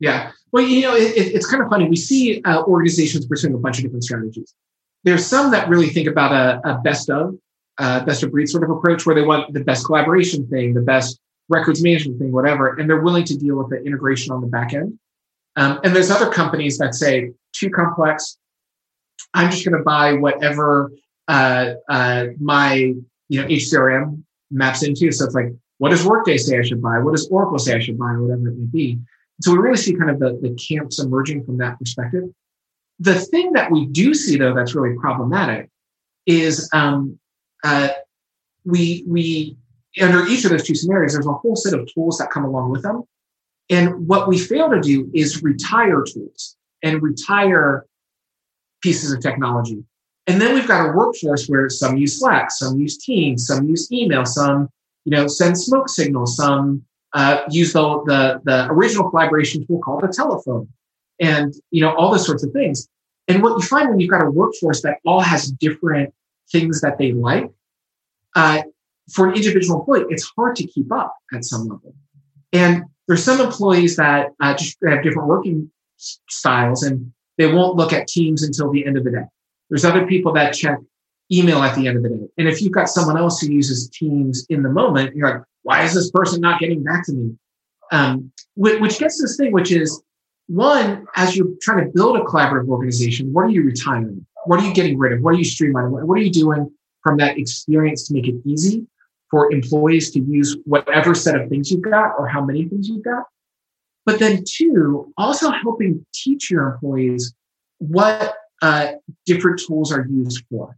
yeah 0.00 0.32
well 0.50 0.64
you 0.64 0.82
know 0.82 0.96
it, 0.96 1.12
it's 1.16 1.48
kind 1.48 1.62
of 1.62 1.68
funny 1.68 1.88
we 1.88 1.94
see 1.94 2.42
uh, 2.42 2.64
organizations 2.64 3.24
pursuing 3.24 3.54
a 3.54 3.58
bunch 3.58 3.78
of 3.78 3.84
different 3.84 4.02
strategies 4.02 4.52
there's 5.04 5.24
some 5.24 5.52
that 5.52 5.68
really 5.68 5.90
think 5.90 6.08
about 6.08 6.32
a, 6.32 6.68
a 6.68 6.78
best 6.78 7.08
of 7.08 7.36
uh, 7.78 8.04
best 8.04 8.22
of 8.22 8.30
breed 8.30 8.48
sort 8.48 8.64
of 8.64 8.70
approach 8.70 9.04
where 9.04 9.14
they 9.14 9.22
want 9.22 9.52
the 9.52 9.64
best 9.64 9.84
collaboration 9.84 10.46
thing 10.48 10.74
the 10.74 10.80
best 10.80 11.18
records 11.48 11.82
management 11.82 12.18
thing 12.18 12.32
whatever 12.32 12.74
and 12.76 12.88
they're 12.88 13.02
willing 13.02 13.24
to 13.24 13.36
deal 13.36 13.56
with 13.56 13.68
the 13.70 13.82
integration 13.84 14.32
on 14.32 14.40
the 14.40 14.46
back 14.46 14.72
end 14.72 14.98
um, 15.56 15.80
and 15.84 15.94
there's 15.94 16.10
other 16.10 16.30
companies 16.30 16.78
that 16.78 16.94
say 16.94 17.30
too 17.52 17.70
complex 17.70 18.38
I'm 19.34 19.50
just 19.50 19.64
going 19.64 19.76
to 19.76 19.84
buy 19.84 20.12
whatever 20.12 20.92
uh, 21.28 21.74
uh, 21.88 22.26
my 22.38 22.94
you 23.28 23.40
know 23.40 23.46
HCRM 23.46 24.22
maps 24.50 24.82
into. 24.82 25.10
So 25.12 25.24
it's 25.26 25.34
like, 25.34 25.52
what 25.78 25.90
does 25.90 26.04
Workday 26.04 26.38
say 26.38 26.58
I 26.58 26.62
should 26.62 26.80
buy? 26.80 26.98
What 26.98 27.12
does 27.12 27.28
Oracle 27.28 27.58
say 27.58 27.74
I 27.74 27.80
should 27.80 27.98
buy, 27.98 28.12
whatever 28.12 28.48
it 28.48 28.56
may 28.56 28.66
be. 28.66 28.98
So 29.42 29.52
we 29.52 29.58
really 29.58 29.76
see 29.76 29.94
kind 29.94 30.10
of 30.10 30.20
the, 30.20 30.38
the 30.40 30.54
camps 30.54 31.00
emerging 31.00 31.44
from 31.44 31.58
that 31.58 31.78
perspective. 31.78 32.24
The 33.00 33.16
thing 33.16 33.52
that 33.54 33.70
we 33.70 33.86
do 33.86 34.14
see 34.14 34.36
though 34.38 34.54
that's 34.54 34.74
really 34.74 34.96
problematic 34.96 35.68
is 36.26 36.68
um, 36.72 37.18
uh, 37.64 37.88
we 38.64 39.04
we 39.08 39.56
under 40.00 40.26
each 40.26 40.44
of 40.44 40.50
those 40.50 40.64
two 40.64 40.74
scenarios, 40.74 41.12
there's 41.12 41.26
a 41.26 41.32
whole 41.32 41.56
set 41.56 41.74
of 41.78 41.92
tools 41.92 42.18
that 42.18 42.30
come 42.30 42.44
along 42.44 42.70
with 42.70 42.82
them. 42.82 43.02
And 43.70 44.06
what 44.06 44.28
we 44.28 44.38
fail 44.38 44.68
to 44.70 44.80
do 44.80 45.10
is 45.14 45.42
retire 45.42 46.02
tools 46.02 46.56
and 46.82 47.02
retire 47.02 47.86
pieces 48.82 49.12
of 49.12 49.20
technology. 49.20 49.82
And 50.26 50.40
then 50.40 50.54
we've 50.54 50.68
got 50.68 50.88
a 50.88 50.92
workforce 50.92 51.46
where 51.46 51.68
some 51.68 51.96
use 51.96 52.18
Slack, 52.18 52.50
some 52.50 52.78
use 52.78 52.98
Teams, 52.98 53.46
some 53.46 53.66
use 53.68 53.90
email, 53.92 54.24
some 54.24 54.68
you 55.04 55.16
know 55.16 55.26
send 55.26 55.58
smoke 55.58 55.88
signals, 55.88 56.36
some 56.36 56.84
uh, 57.14 57.42
use 57.50 57.72
the, 57.72 57.80
the 58.06 58.40
the 58.44 58.66
original 58.70 59.08
collaboration 59.08 59.66
tool 59.66 59.80
called 59.80 60.02
the 60.02 60.08
telephone, 60.08 60.68
and 61.20 61.54
you 61.70 61.80
know 61.80 61.94
all 61.94 62.10
those 62.10 62.26
sorts 62.26 62.44
of 62.44 62.52
things. 62.52 62.88
And 63.28 63.42
what 63.42 63.56
you 63.56 63.62
find 63.62 63.88
when 63.88 64.00
you've 64.00 64.10
got 64.10 64.22
a 64.22 64.30
workforce 64.30 64.82
that 64.82 64.98
all 65.06 65.20
has 65.20 65.50
different 65.50 66.12
things 66.50 66.80
that 66.80 66.98
they 66.98 67.12
like, 67.12 67.50
uh, 68.36 68.62
for 69.12 69.28
an 69.28 69.34
individual 69.34 69.80
employee, 69.80 70.06
it's 70.08 70.30
hard 70.36 70.56
to 70.56 70.66
keep 70.66 70.92
up 70.92 71.14
at 71.32 71.44
some 71.44 71.62
level. 71.62 71.94
And 72.52 72.84
there's 73.06 73.22
some 73.22 73.40
employees 73.40 73.96
that 73.96 74.30
uh, 74.40 74.54
just 74.54 74.78
have 74.86 75.02
different 75.02 75.28
working 75.28 75.70
styles 75.96 76.82
and 76.82 77.12
they 77.36 77.52
won't 77.52 77.76
look 77.76 77.92
at 77.92 78.08
Teams 78.08 78.42
until 78.42 78.70
the 78.70 78.86
end 78.86 78.96
of 78.96 79.04
the 79.04 79.10
day. 79.10 79.24
There's 79.68 79.84
other 79.84 80.06
people 80.06 80.32
that 80.34 80.52
check 80.52 80.78
email 81.32 81.62
at 81.62 81.74
the 81.74 81.88
end 81.88 81.96
of 81.96 82.02
the 82.02 82.10
day. 82.10 82.28
And 82.38 82.48
if 82.48 82.62
you've 82.62 82.72
got 82.72 82.88
someone 82.88 83.16
else 83.16 83.40
who 83.40 83.50
uses 83.50 83.88
Teams 83.88 84.46
in 84.48 84.62
the 84.62 84.68
moment, 84.68 85.16
you're 85.16 85.28
like, 85.28 85.42
why 85.62 85.82
is 85.82 85.94
this 85.94 86.10
person 86.10 86.40
not 86.40 86.60
getting 86.60 86.82
back 86.82 87.04
to 87.06 87.12
me? 87.12 87.36
Um, 87.92 88.32
which 88.56 88.98
gets 88.98 89.20
this 89.20 89.36
thing, 89.36 89.52
which 89.52 89.72
is 89.72 90.02
one, 90.46 91.06
as 91.16 91.36
you're 91.36 91.48
trying 91.62 91.84
to 91.84 91.90
build 91.92 92.16
a 92.16 92.20
collaborative 92.20 92.68
organization, 92.68 93.32
what 93.32 93.46
are 93.46 93.50
you 93.50 93.62
retiring? 93.62 94.26
What 94.46 94.60
are 94.60 94.66
you 94.66 94.74
getting 94.74 94.98
rid 94.98 95.12
of? 95.12 95.20
What 95.22 95.34
are 95.34 95.38
you 95.38 95.44
streamlining? 95.44 95.90
What 95.90 96.18
are 96.18 96.22
you 96.22 96.30
doing 96.30 96.70
from 97.02 97.16
that 97.18 97.38
experience 97.38 98.06
to 98.08 98.14
make 98.14 98.26
it 98.26 98.36
easy 98.44 98.86
for 99.30 99.52
employees 99.52 100.10
to 100.12 100.20
use 100.20 100.56
whatever 100.64 101.14
set 101.14 101.40
of 101.40 101.48
things 101.48 101.70
you've 101.70 101.82
got 101.82 102.14
or 102.18 102.28
how 102.28 102.44
many 102.44 102.68
things 102.68 102.88
you've 102.88 103.04
got? 103.04 103.24
But 104.06 104.18
then, 104.18 104.44
two, 104.46 105.12
also 105.16 105.50
helping 105.50 106.04
teach 106.12 106.50
your 106.50 106.68
employees 106.72 107.34
what 107.78 108.34
uh, 108.62 108.92
different 109.26 109.60
tools 109.66 109.92
are 109.92 110.06
used 110.06 110.44
for. 110.50 110.76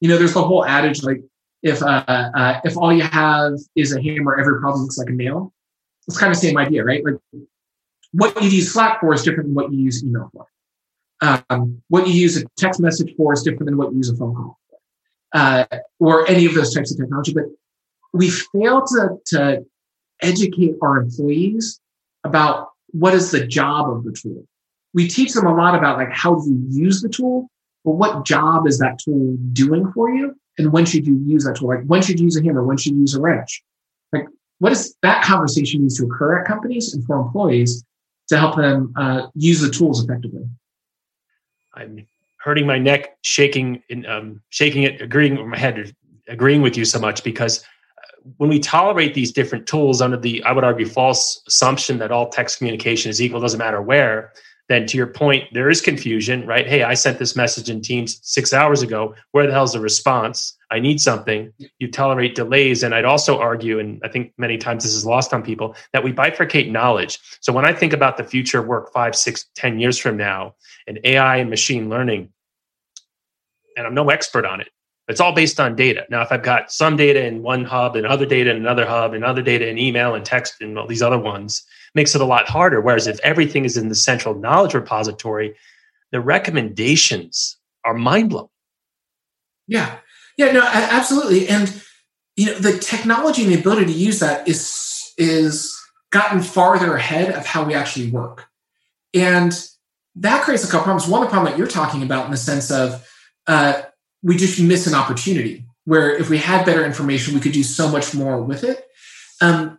You 0.00 0.08
know, 0.08 0.18
there's 0.18 0.34
the 0.34 0.42
whole 0.42 0.64
adage 0.64 1.02
like 1.02 1.22
if 1.62 1.82
uh, 1.82 2.04
uh, 2.08 2.60
if 2.64 2.76
all 2.76 2.92
you 2.92 3.02
have 3.02 3.54
is 3.74 3.92
a 3.92 4.02
hammer, 4.02 4.38
every 4.38 4.60
problem 4.60 4.82
looks 4.82 4.98
like 4.98 5.08
a 5.08 5.12
nail. 5.12 5.52
It's 6.06 6.18
kind 6.18 6.32
of 6.32 6.40
the 6.40 6.46
same 6.46 6.58
idea, 6.58 6.84
right? 6.84 7.04
Like 7.04 7.16
what 8.12 8.40
you 8.42 8.48
use 8.48 8.72
Slack 8.72 9.00
for 9.00 9.12
is 9.14 9.22
different 9.22 9.48
than 9.48 9.54
what 9.54 9.72
you 9.72 9.78
use 9.78 10.04
email 10.04 10.30
for. 10.32 10.46
Um, 11.22 11.82
what 11.88 12.06
you 12.06 12.12
use 12.12 12.36
a 12.36 12.44
text 12.58 12.78
message 12.78 13.14
for 13.16 13.32
is 13.32 13.42
different 13.42 13.66
than 13.66 13.76
what 13.76 13.90
you 13.92 13.98
use 13.98 14.10
a 14.10 14.16
phone 14.16 14.34
call 14.34 14.58
uh, 15.36 15.64
or 15.98 16.28
any 16.28 16.46
of 16.46 16.54
those 16.54 16.74
types 16.74 16.90
of 16.90 16.98
technology. 16.98 17.32
But 17.32 17.44
we 18.12 18.30
fail 18.30 18.84
to, 18.86 19.18
to 19.26 19.64
educate 20.22 20.74
our 20.82 20.98
employees 20.98 21.80
about 22.24 22.70
what 22.90 23.14
is 23.14 23.30
the 23.30 23.46
job 23.46 23.90
of 23.90 24.04
the 24.04 24.12
tool. 24.12 24.44
We 24.94 25.08
teach 25.08 25.34
them 25.34 25.46
a 25.46 25.54
lot 25.54 25.74
about 25.74 25.98
like 25.98 26.12
how 26.12 26.36
do 26.36 26.50
you 26.50 26.66
use 26.70 27.02
the 27.02 27.08
tool, 27.08 27.50
but 27.84 27.92
what 27.92 28.24
job 28.24 28.66
is 28.66 28.78
that 28.78 28.98
tool 28.98 29.36
doing 29.52 29.92
for 29.92 30.10
you? 30.10 30.34
And 30.58 30.72
when 30.72 30.86
should 30.86 31.06
you 31.06 31.22
use 31.26 31.44
that 31.44 31.56
tool? 31.56 31.68
Like 31.68 31.84
when 31.84 32.00
should 32.00 32.18
you 32.18 32.24
use 32.24 32.36
a 32.36 32.42
hammer? 32.42 32.64
When 32.64 32.78
should 32.78 32.92
you 32.92 33.00
use 33.00 33.14
a 33.14 33.20
wrench? 33.20 33.62
Like 34.12 34.26
what 34.58 34.72
is 34.72 34.96
that 35.02 35.22
conversation 35.22 35.82
needs 35.82 35.98
to 35.98 36.06
occur 36.06 36.38
at 36.38 36.46
companies 36.46 36.94
and 36.94 37.04
for 37.04 37.18
employees 37.18 37.84
to 38.28 38.38
help 38.38 38.56
them 38.56 38.94
uh, 38.96 39.26
use 39.34 39.60
the 39.60 39.70
tools 39.70 40.02
effectively? 40.02 40.48
I'm 41.76 42.06
hurting 42.38 42.66
my 42.66 42.78
neck, 42.78 43.16
shaking, 43.22 43.82
in, 43.88 44.06
um, 44.06 44.40
shaking 44.50 44.84
it, 44.84 45.00
agreeing 45.00 45.36
with 45.36 45.46
my 45.46 45.58
head, 45.58 45.94
agreeing 46.28 46.62
with 46.62 46.76
you 46.76 46.84
so 46.84 46.98
much 46.98 47.22
because 47.22 47.64
when 48.38 48.50
we 48.50 48.58
tolerate 48.58 49.14
these 49.14 49.32
different 49.32 49.66
tools 49.66 50.00
under 50.00 50.16
the, 50.16 50.42
I 50.42 50.52
would 50.52 50.64
argue, 50.64 50.86
false 50.86 51.42
assumption 51.46 51.98
that 51.98 52.10
all 52.10 52.28
text 52.28 52.58
communication 52.58 53.10
is 53.10 53.22
equal, 53.22 53.40
doesn't 53.40 53.58
matter 53.58 53.80
where, 53.80 54.32
then 54.68 54.86
to 54.86 54.96
your 54.96 55.06
point, 55.06 55.44
there 55.52 55.70
is 55.70 55.80
confusion, 55.80 56.44
right? 56.46 56.66
Hey, 56.66 56.82
I 56.82 56.94
sent 56.94 57.18
this 57.18 57.36
message 57.36 57.70
in 57.70 57.80
Teams 57.80 58.18
six 58.22 58.52
hours 58.52 58.82
ago. 58.82 59.14
Where 59.30 59.46
the 59.46 59.52
hell's 59.52 59.74
the 59.74 59.80
response? 59.80 60.56
I 60.72 60.80
need 60.80 61.00
something. 61.00 61.52
You 61.78 61.90
tolerate 61.90 62.34
delays. 62.34 62.82
And 62.82 62.94
I'd 62.94 63.04
also 63.04 63.38
argue, 63.38 63.78
and 63.78 64.00
I 64.04 64.08
think 64.08 64.32
many 64.38 64.58
times 64.58 64.82
this 64.82 64.94
is 64.94 65.06
lost 65.06 65.32
on 65.32 65.42
people, 65.42 65.76
that 65.92 66.02
we 66.02 66.12
bifurcate 66.12 66.70
knowledge. 66.70 67.20
So 67.40 67.52
when 67.52 67.64
I 67.64 67.72
think 67.72 67.92
about 67.92 68.16
the 68.16 68.24
future 68.24 68.58
of 68.58 68.66
work 68.66 68.92
five, 68.92 69.14
six, 69.14 69.46
ten 69.54 69.78
years 69.78 69.98
from 69.98 70.16
now, 70.16 70.56
and 70.88 70.98
AI 71.04 71.36
and 71.36 71.48
machine 71.48 71.88
learning, 71.88 72.30
and 73.76 73.86
I'm 73.86 73.94
no 73.94 74.10
expert 74.10 74.44
on 74.44 74.60
it, 74.60 74.68
it's 75.08 75.20
all 75.20 75.32
based 75.32 75.60
on 75.60 75.76
data. 75.76 76.04
Now, 76.10 76.22
if 76.22 76.32
I've 76.32 76.42
got 76.42 76.72
some 76.72 76.96
data 76.96 77.24
in 77.24 77.42
one 77.42 77.64
hub 77.64 77.94
and 77.94 78.04
other 78.04 78.26
data 78.26 78.50
in 78.50 78.56
another 78.56 78.84
hub 78.84 79.14
and 79.14 79.24
other 79.24 79.42
data 79.42 79.68
in 79.68 79.78
email 79.78 80.16
and 80.16 80.24
text 80.24 80.60
and 80.60 80.76
all 80.76 80.88
these 80.88 81.02
other 81.02 81.18
ones, 81.18 81.64
makes 81.96 82.14
it 82.14 82.20
a 82.20 82.24
lot 82.24 82.48
harder. 82.48 82.80
Whereas 82.80 83.08
if 83.08 83.18
everything 83.20 83.64
is 83.64 83.76
in 83.76 83.88
the 83.88 83.94
central 83.94 84.34
knowledge 84.34 84.74
repository, 84.74 85.56
the 86.12 86.20
recommendations 86.20 87.56
are 87.84 87.94
mind 87.94 88.30
blowing. 88.30 88.48
Yeah. 89.66 89.96
Yeah, 90.36 90.52
no, 90.52 90.62
absolutely. 90.62 91.48
And 91.48 91.82
you 92.36 92.46
know, 92.46 92.58
the 92.58 92.78
technology 92.78 93.42
and 93.42 93.52
the 93.52 93.58
ability 93.58 93.86
to 93.86 93.92
use 93.98 94.20
that 94.20 94.46
is 94.46 95.12
is 95.16 95.74
gotten 96.10 96.42
farther 96.42 96.94
ahead 96.94 97.34
of 97.34 97.46
how 97.46 97.64
we 97.64 97.74
actually 97.74 98.10
work. 98.10 98.46
And 99.14 99.58
that 100.16 100.42
creates 100.42 100.62
a 100.62 100.66
couple 100.66 100.84
problems. 100.84 101.08
One, 101.08 101.22
the 101.22 101.28
problem 101.28 101.50
that 101.50 101.58
you're 101.58 101.66
talking 101.66 102.02
about 102.02 102.26
in 102.26 102.30
the 102.30 102.36
sense 102.36 102.70
of 102.70 103.06
uh, 103.46 103.82
we 104.22 104.36
just 104.36 104.60
miss 104.60 104.86
an 104.86 104.94
opportunity 104.94 105.64
where 105.84 106.14
if 106.14 106.28
we 106.28 106.36
had 106.36 106.66
better 106.66 106.84
information, 106.84 107.34
we 107.34 107.40
could 107.40 107.52
do 107.52 107.62
so 107.62 107.88
much 107.88 108.14
more 108.14 108.42
with 108.42 108.64
it. 108.64 108.84
Um, 109.40 109.78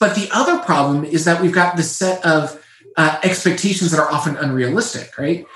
but 0.00 0.14
the 0.14 0.28
other 0.32 0.58
problem 0.58 1.04
is 1.04 1.24
that 1.24 1.40
we've 1.40 1.52
got 1.52 1.76
this 1.76 1.94
set 1.94 2.24
of 2.24 2.62
uh, 2.96 3.18
expectations 3.22 3.90
that 3.90 4.00
are 4.00 4.10
often 4.10 4.36
unrealistic, 4.36 5.16
right? 5.18 5.46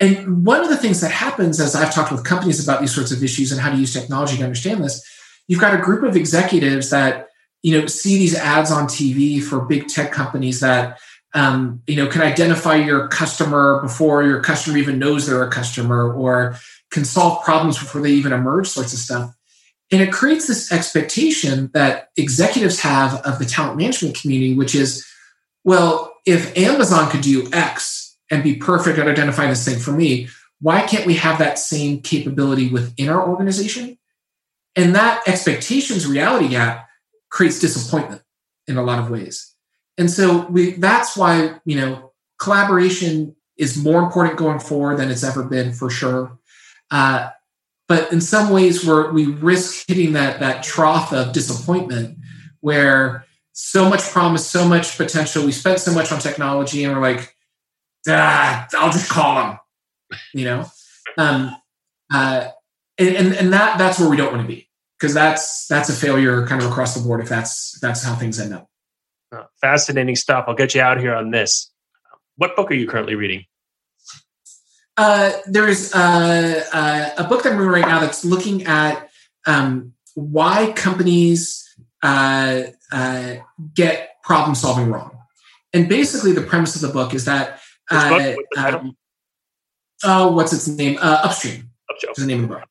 And 0.00 0.44
one 0.44 0.62
of 0.62 0.68
the 0.68 0.76
things 0.76 1.00
that 1.00 1.10
happens 1.10 1.60
as 1.60 1.74
I've 1.74 1.94
talked 1.94 2.12
with 2.12 2.24
companies 2.24 2.62
about 2.62 2.80
these 2.80 2.94
sorts 2.94 3.12
of 3.12 3.22
issues 3.22 3.52
and 3.52 3.60
how 3.60 3.70
to 3.70 3.76
use 3.76 3.92
technology 3.92 4.36
to 4.36 4.44
understand 4.44 4.82
this, 4.82 5.02
you've 5.46 5.60
got 5.60 5.74
a 5.74 5.82
group 5.82 6.02
of 6.02 6.16
executives 6.16 6.90
that 6.90 7.28
you 7.62 7.78
know 7.78 7.86
see 7.86 8.18
these 8.18 8.34
ads 8.34 8.70
on 8.70 8.86
TV 8.86 9.42
for 9.42 9.64
big 9.64 9.88
tech 9.88 10.12
companies 10.12 10.60
that 10.60 10.98
um, 11.32 11.82
you 11.86 11.96
know 11.96 12.06
can 12.06 12.22
identify 12.22 12.74
your 12.74 13.08
customer 13.08 13.80
before 13.82 14.22
your 14.22 14.40
customer 14.40 14.76
even 14.78 14.98
knows 14.98 15.26
they're 15.26 15.42
a 15.42 15.50
customer, 15.50 16.12
or 16.12 16.56
can 16.90 17.04
solve 17.04 17.44
problems 17.44 17.78
before 17.78 18.00
they 18.00 18.10
even 18.10 18.32
emerge, 18.32 18.68
sorts 18.68 18.92
of 18.92 18.98
stuff. 18.98 19.34
And 19.94 20.02
it 20.02 20.12
creates 20.12 20.48
this 20.48 20.72
expectation 20.72 21.70
that 21.72 22.10
executives 22.16 22.80
have 22.80 23.22
of 23.22 23.38
the 23.38 23.44
talent 23.44 23.76
management 23.76 24.20
community, 24.20 24.52
which 24.52 24.74
is, 24.74 25.06
well, 25.62 26.12
if 26.26 26.58
Amazon 26.58 27.08
could 27.08 27.20
do 27.20 27.48
X 27.52 28.16
and 28.28 28.42
be 28.42 28.56
perfect 28.56 28.98
at 28.98 29.06
identifying 29.06 29.50
this 29.50 29.64
thing 29.64 29.78
for 29.78 29.92
me, 29.92 30.26
why 30.60 30.82
can't 30.82 31.06
we 31.06 31.14
have 31.14 31.38
that 31.38 31.60
same 31.60 32.00
capability 32.00 32.68
within 32.70 33.08
our 33.08 33.24
organization? 33.24 33.96
And 34.74 34.96
that 34.96 35.22
expectations 35.28 36.08
reality 36.08 36.48
gap 36.48 36.88
creates 37.30 37.60
disappointment 37.60 38.22
in 38.66 38.76
a 38.76 38.82
lot 38.82 38.98
of 38.98 39.10
ways. 39.10 39.54
And 39.96 40.10
so 40.10 40.46
we 40.46 40.72
that's 40.72 41.16
why, 41.16 41.60
you 41.64 41.76
know, 41.76 42.10
collaboration 42.40 43.36
is 43.56 43.76
more 43.76 44.02
important 44.02 44.38
going 44.38 44.58
forward 44.58 44.96
than 44.96 45.12
it's 45.12 45.22
ever 45.22 45.44
been 45.44 45.72
for 45.72 45.88
sure. 45.88 46.36
Uh, 46.90 47.30
but 47.94 48.12
in 48.12 48.20
some 48.20 48.50
ways, 48.50 48.84
we're, 48.84 49.12
we 49.12 49.26
risk 49.26 49.86
hitting 49.86 50.14
that 50.14 50.40
that 50.40 50.64
trough 50.64 51.12
of 51.12 51.32
disappointment 51.32 52.18
where 52.58 53.24
so 53.52 53.88
much 53.88 54.02
promise, 54.02 54.44
so 54.44 54.66
much 54.66 54.96
potential. 54.96 55.44
We 55.44 55.52
spent 55.52 55.78
so 55.78 55.94
much 55.94 56.10
on 56.10 56.18
technology, 56.18 56.82
and 56.82 56.92
we're 56.92 57.00
like, 57.00 57.36
ah, 58.08 58.66
I'll 58.74 58.90
just 58.90 59.08
call 59.08 59.36
them, 59.36 59.58
you 60.32 60.44
know. 60.44 60.66
Um, 61.16 61.54
uh, 62.12 62.48
and, 62.98 63.16
and 63.16 63.32
and 63.34 63.52
that 63.52 63.78
that's 63.78 64.00
where 64.00 64.10
we 64.10 64.16
don't 64.16 64.32
want 64.32 64.42
to 64.42 64.48
be 64.52 64.68
because 64.98 65.14
that's 65.14 65.68
that's 65.68 65.88
a 65.88 65.92
failure 65.92 66.44
kind 66.48 66.60
of 66.60 66.68
across 66.68 66.96
the 66.96 67.06
board 67.06 67.20
if 67.20 67.28
that's 67.28 67.78
that's 67.78 68.02
how 68.02 68.16
things 68.16 68.40
end 68.40 68.54
up. 68.54 68.68
Oh, 69.30 69.46
fascinating 69.60 70.16
stuff. 70.16 70.46
I'll 70.48 70.56
get 70.56 70.74
you 70.74 70.80
out 70.80 70.98
here 70.98 71.14
on 71.14 71.30
this. 71.30 71.70
What 72.38 72.56
book 72.56 72.72
are 72.72 72.74
you 72.74 72.88
currently 72.88 73.14
reading? 73.14 73.44
Uh, 74.96 75.32
there's 75.46 75.92
uh, 75.92 76.64
uh, 76.72 77.10
a 77.18 77.28
book 77.28 77.42
that 77.42 77.52
I'm 77.52 77.58
reading 77.58 77.72
right 77.72 77.86
now 77.86 78.00
that's 78.00 78.24
looking 78.24 78.64
at 78.66 79.10
um, 79.46 79.92
why 80.14 80.72
companies 80.72 81.68
uh, 82.02 82.62
uh, 82.92 83.34
get 83.74 84.10
problem 84.22 84.54
solving 84.54 84.90
wrong. 84.90 85.18
And 85.72 85.88
basically, 85.88 86.32
the 86.32 86.42
premise 86.42 86.76
of 86.76 86.82
the 86.82 86.88
book 86.88 87.14
is 87.14 87.24
that. 87.24 87.60
Uh, 87.90 88.34
um, 88.56 88.96
oh, 90.04 90.32
what's 90.32 90.52
its 90.52 90.68
name? 90.68 90.98
Upstream. 91.00 91.70
Upstream. 91.90 92.12
Is 92.12 92.24
the 92.24 92.26
name 92.26 92.44
of 92.44 92.48
the 92.48 92.54
book. 92.56 92.68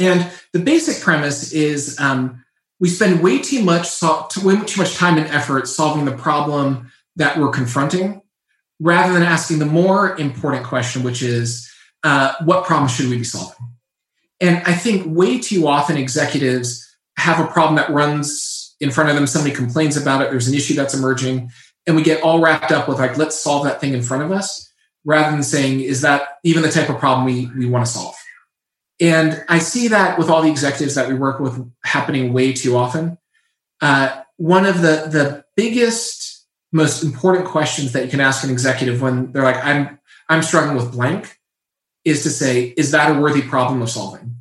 And 0.00 0.30
the 0.52 0.60
basic 0.60 1.02
premise 1.02 1.52
is 1.52 1.98
um, 1.98 2.44
we 2.80 2.88
spend 2.88 3.22
way 3.22 3.38
too 3.38 3.62
much 3.62 3.88
so- 3.88 4.28
way 4.42 4.60
too 4.64 4.80
much 4.80 4.94
time 4.94 5.18
and 5.18 5.26
effort 5.28 5.68
solving 5.68 6.04
the 6.04 6.16
problem 6.16 6.90
that 7.16 7.38
we're 7.38 7.50
confronting 7.50 8.22
rather 8.80 9.12
than 9.12 9.22
asking 9.22 9.58
the 9.58 9.66
more 9.66 10.16
important 10.18 10.64
question, 10.64 11.02
which 11.02 11.22
is 11.22 11.70
uh, 12.04 12.34
what 12.44 12.64
problem 12.64 12.88
should 12.88 13.08
we 13.08 13.18
be 13.18 13.24
solving? 13.24 13.56
And 14.40 14.58
I 14.58 14.72
think 14.72 15.04
way 15.06 15.38
too 15.38 15.66
often 15.66 15.96
executives 15.96 16.84
have 17.16 17.40
a 17.40 17.50
problem 17.50 17.76
that 17.76 17.90
runs 17.90 18.76
in 18.80 18.90
front 18.92 19.10
of 19.10 19.16
them, 19.16 19.26
somebody 19.26 19.54
complains 19.54 19.96
about 19.96 20.22
it, 20.22 20.30
there's 20.30 20.46
an 20.46 20.54
issue 20.54 20.74
that's 20.74 20.94
emerging, 20.94 21.50
and 21.86 21.96
we 21.96 22.02
get 22.02 22.22
all 22.22 22.40
wrapped 22.40 22.70
up 22.70 22.88
with 22.88 22.98
like, 22.98 23.18
let's 23.18 23.40
solve 23.40 23.64
that 23.64 23.80
thing 23.80 23.92
in 23.92 24.02
front 24.02 24.22
of 24.22 24.30
us, 24.30 24.72
rather 25.04 25.32
than 25.32 25.42
saying, 25.42 25.80
is 25.80 26.02
that 26.02 26.38
even 26.44 26.62
the 26.62 26.70
type 26.70 26.88
of 26.88 26.98
problem 26.98 27.26
we, 27.26 27.50
we 27.56 27.66
want 27.66 27.84
to 27.84 27.90
solve? 27.90 28.14
And 29.00 29.44
I 29.48 29.58
see 29.58 29.88
that 29.88 30.18
with 30.18 30.28
all 30.28 30.42
the 30.42 30.50
executives 30.50 30.94
that 30.94 31.08
we 31.08 31.14
work 31.14 31.40
with 31.40 31.68
happening 31.84 32.32
way 32.32 32.52
too 32.52 32.76
often. 32.76 33.18
Uh, 33.80 34.22
one 34.36 34.66
of 34.66 34.80
the, 34.82 35.08
the 35.10 35.44
biggest, 35.56 36.17
most 36.72 37.02
important 37.02 37.46
questions 37.46 37.92
that 37.92 38.04
you 38.04 38.10
can 38.10 38.20
ask 38.20 38.44
an 38.44 38.50
executive 38.50 39.00
when 39.00 39.32
they're 39.32 39.42
like, 39.42 39.62
I'm, 39.64 39.98
I'm 40.28 40.42
struggling 40.42 40.76
with 40.76 40.92
blank 40.92 41.38
is 42.04 42.22
to 42.22 42.30
say, 42.30 42.74
is 42.76 42.90
that 42.92 43.14
a 43.14 43.20
worthy 43.20 43.42
problem 43.42 43.82
of 43.82 43.90
solving? 43.90 44.36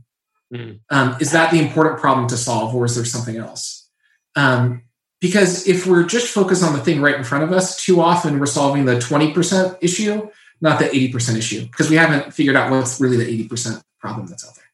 Mm. 0.54 0.80
Um, 0.90 1.18
is 1.20 1.32
that 1.32 1.52
the 1.52 1.60
important 1.60 2.00
problem 2.00 2.28
to 2.28 2.38
solve, 2.38 2.74
or 2.74 2.86
is 2.86 2.96
there 2.96 3.06
something 3.06 3.38
else? 3.38 3.90
Um, 4.36 4.84
because 5.20 5.68
if 5.68 5.88
we're 5.88 6.06
just 6.06 6.34
focused 6.34 6.64
on 6.64 6.74
the 6.74 6.80
thing 6.80 7.02
right 7.02 7.16
in 7.16 7.24
front 7.24 7.44
of 7.44 7.52
us, 7.52 7.84
too 7.84 8.02
often 8.02 8.40
we're 8.40 8.46
solving 8.46 8.86
the 8.86 8.96
20% 8.96 9.78
issue, 9.82 10.30
not 10.62 10.80
the 10.80 10.86
80% 10.86 11.38
issue, 11.38 11.66
because 11.66 11.90
we 11.90 11.96
haven't 11.96 12.34
figured 12.34 12.56
out 12.56 12.72
what's 12.72 13.02
really 13.02 13.18
the 13.18 13.48
80% 13.48 13.82
problem 14.00 14.28
that's 14.28 14.48
out 14.48 14.56
there. 14.56 14.66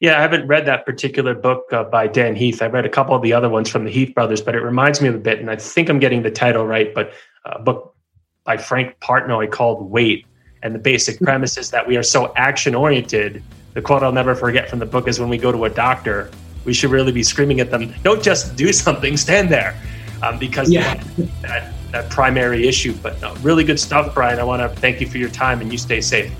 Yeah, 0.00 0.18
I 0.18 0.22
haven't 0.22 0.46
read 0.46 0.66
that 0.66 0.86
particular 0.86 1.34
book 1.34 1.72
uh, 1.72 1.84
by 1.84 2.06
Dan 2.06 2.36
Heath. 2.36 2.62
I've 2.62 2.72
read 2.72 2.86
a 2.86 2.88
couple 2.88 3.16
of 3.16 3.22
the 3.22 3.32
other 3.32 3.48
ones 3.48 3.68
from 3.68 3.84
the 3.84 3.90
Heath 3.90 4.14
brothers, 4.14 4.40
but 4.40 4.54
it 4.54 4.60
reminds 4.60 5.00
me 5.00 5.08
of 5.08 5.16
a 5.16 5.18
bit, 5.18 5.40
and 5.40 5.50
I 5.50 5.56
think 5.56 5.88
I'm 5.88 5.98
getting 5.98 6.22
the 6.22 6.30
title 6.30 6.64
right, 6.64 6.94
but 6.94 7.12
a 7.44 7.58
book 7.58 7.96
by 8.44 8.56
Frank 8.56 8.98
Partnoy 9.00 9.50
called 9.50 9.90
Wait. 9.90 10.24
And 10.62 10.74
the 10.74 10.78
basic 10.78 11.20
premise 11.20 11.56
is 11.56 11.70
that 11.70 11.86
we 11.86 11.96
are 11.96 12.02
so 12.02 12.32
action 12.34 12.74
oriented. 12.74 13.42
The 13.74 13.82
quote 13.82 14.02
I'll 14.02 14.12
never 14.12 14.34
forget 14.34 14.68
from 14.68 14.78
the 14.78 14.86
book 14.86 15.06
is 15.08 15.20
when 15.20 15.28
we 15.28 15.38
go 15.38 15.52
to 15.52 15.64
a 15.64 15.70
doctor, 15.70 16.30
we 16.64 16.72
should 16.72 16.90
really 16.90 17.12
be 17.12 17.22
screaming 17.22 17.60
at 17.60 17.70
them, 17.70 17.94
don't 18.02 18.22
just 18.22 18.56
do 18.56 18.72
something, 18.72 19.16
stand 19.16 19.50
there. 19.50 19.80
Um, 20.22 20.38
because 20.38 20.68
yeah. 20.70 20.94
that, 21.42 21.72
that 21.92 22.10
primary 22.10 22.66
issue. 22.66 22.92
But 23.02 23.20
no, 23.20 23.34
really 23.36 23.62
good 23.62 23.78
stuff, 23.78 24.14
Brian. 24.14 24.40
I 24.40 24.44
want 24.44 24.62
to 24.62 24.80
thank 24.80 25.00
you 25.00 25.06
for 25.06 25.18
your 25.18 25.30
time 25.30 25.60
and 25.60 25.70
you 25.70 25.78
stay 25.78 26.00
safe. 26.00 26.32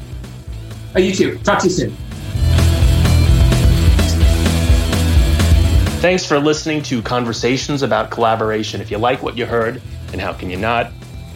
Oh, 0.97 0.99
you 0.99 1.15
too. 1.15 1.39
Talk 1.39 1.61
to 1.61 1.67
you 1.67 1.73
soon. 1.73 1.97
Thanks 5.99 6.25
for 6.25 6.39
listening 6.39 6.83
to 6.85 7.03
Conversations 7.03 7.83
about 7.83 8.13
Collaboration. 8.13 8.81
If 8.81 8.89
you 8.89 8.99
like 8.99 9.21
what 9.21 9.37
you 9.37 9.47
heard, 9.47 9.83
and 10.13 10.21
how 10.21 10.33
can 10.33 10.49
you 10.49 10.57
not, 10.57 10.93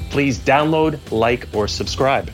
please 0.09 0.39
download, 0.39 1.01
like, 1.11 1.49
or 1.53 1.67
subscribe. 1.67 2.31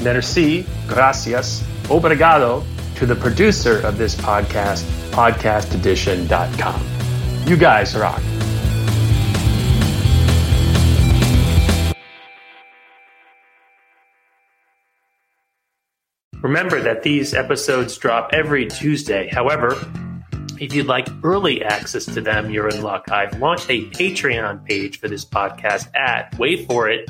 Merci, 0.00 0.64
gracias, 0.86 1.64
obrigado 1.90 2.64
to 2.94 3.04
the 3.04 3.16
producer 3.16 3.84
of 3.84 3.98
this 3.98 4.14
podcast, 4.14 4.84
podcastedition.com. 5.10 6.86
You 7.48 7.56
guys 7.56 7.96
rock. 7.96 8.22
Remember 16.40 16.80
that 16.80 17.02
these 17.02 17.34
episodes 17.34 17.98
drop 17.98 18.30
every 18.32 18.66
Tuesday. 18.66 19.28
However, 19.32 19.76
if 20.60 20.74
you'd 20.74 20.86
like 20.86 21.08
early 21.22 21.62
access 21.62 22.04
to 22.06 22.20
them, 22.20 22.50
you're 22.50 22.68
in 22.68 22.82
luck. 22.82 23.10
I've 23.10 23.38
launched 23.38 23.70
a 23.70 23.86
Patreon 23.90 24.64
page 24.64 24.98
for 25.00 25.08
this 25.08 25.24
podcast 25.24 25.88
at, 25.96 26.36
wait 26.38 26.66
for 26.66 26.88
it, 26.88 27.08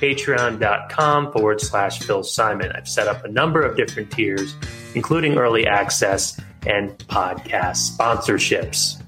patreon.com 0.00 1.32
forward 1.32 1.60
slash 1.60 2.00
Phil 2.00 2.22
Simon. 2.22 2.72
I've 2.72 2.88
set 2.88 3.08
up 3.08 3.24
a 3.24 3.28
number 3.28 3.62
of 3.62 3.76
different 3.76 4.10
tiers, 4.10 4.54
including 4.94 5.36
early 5.36 5.66
access 5.66 6.40
and 6.66 6.96
podcast 7.08 7.96
sponsorships. 7.96 9.02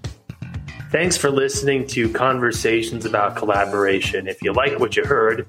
Thanks 0.90 1.16
for 1.16 1.30
listening 1.30 1.86
to 1.88 2.08
Conversations 2.12 3.06
about 3.06 3.36
Collaboration. 3.36 4.26
If 4.26 4.42
you 4.42 4.52
like 4.52 4.78
what 4.80 4.96
you 4.96 5.04
heard, 5.04 5.46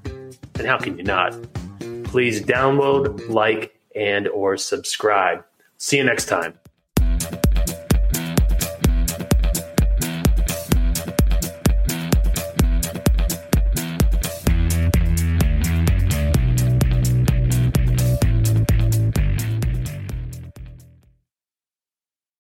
then 0.54 0.68
how 0.68 0.78
can 0.78 0.98
you 0.98 1.04
not? 1.04 1.36
Please 2.04 2.42
download, 2.42 3.28
like, 3.30 3.74
and 3.96 4.28
or 4.28 4.58
subscribe. 4.58 5.44
See 5.78 5.98
you 5.98 6.04
next 6.04 6.26
time. 6.26 6.61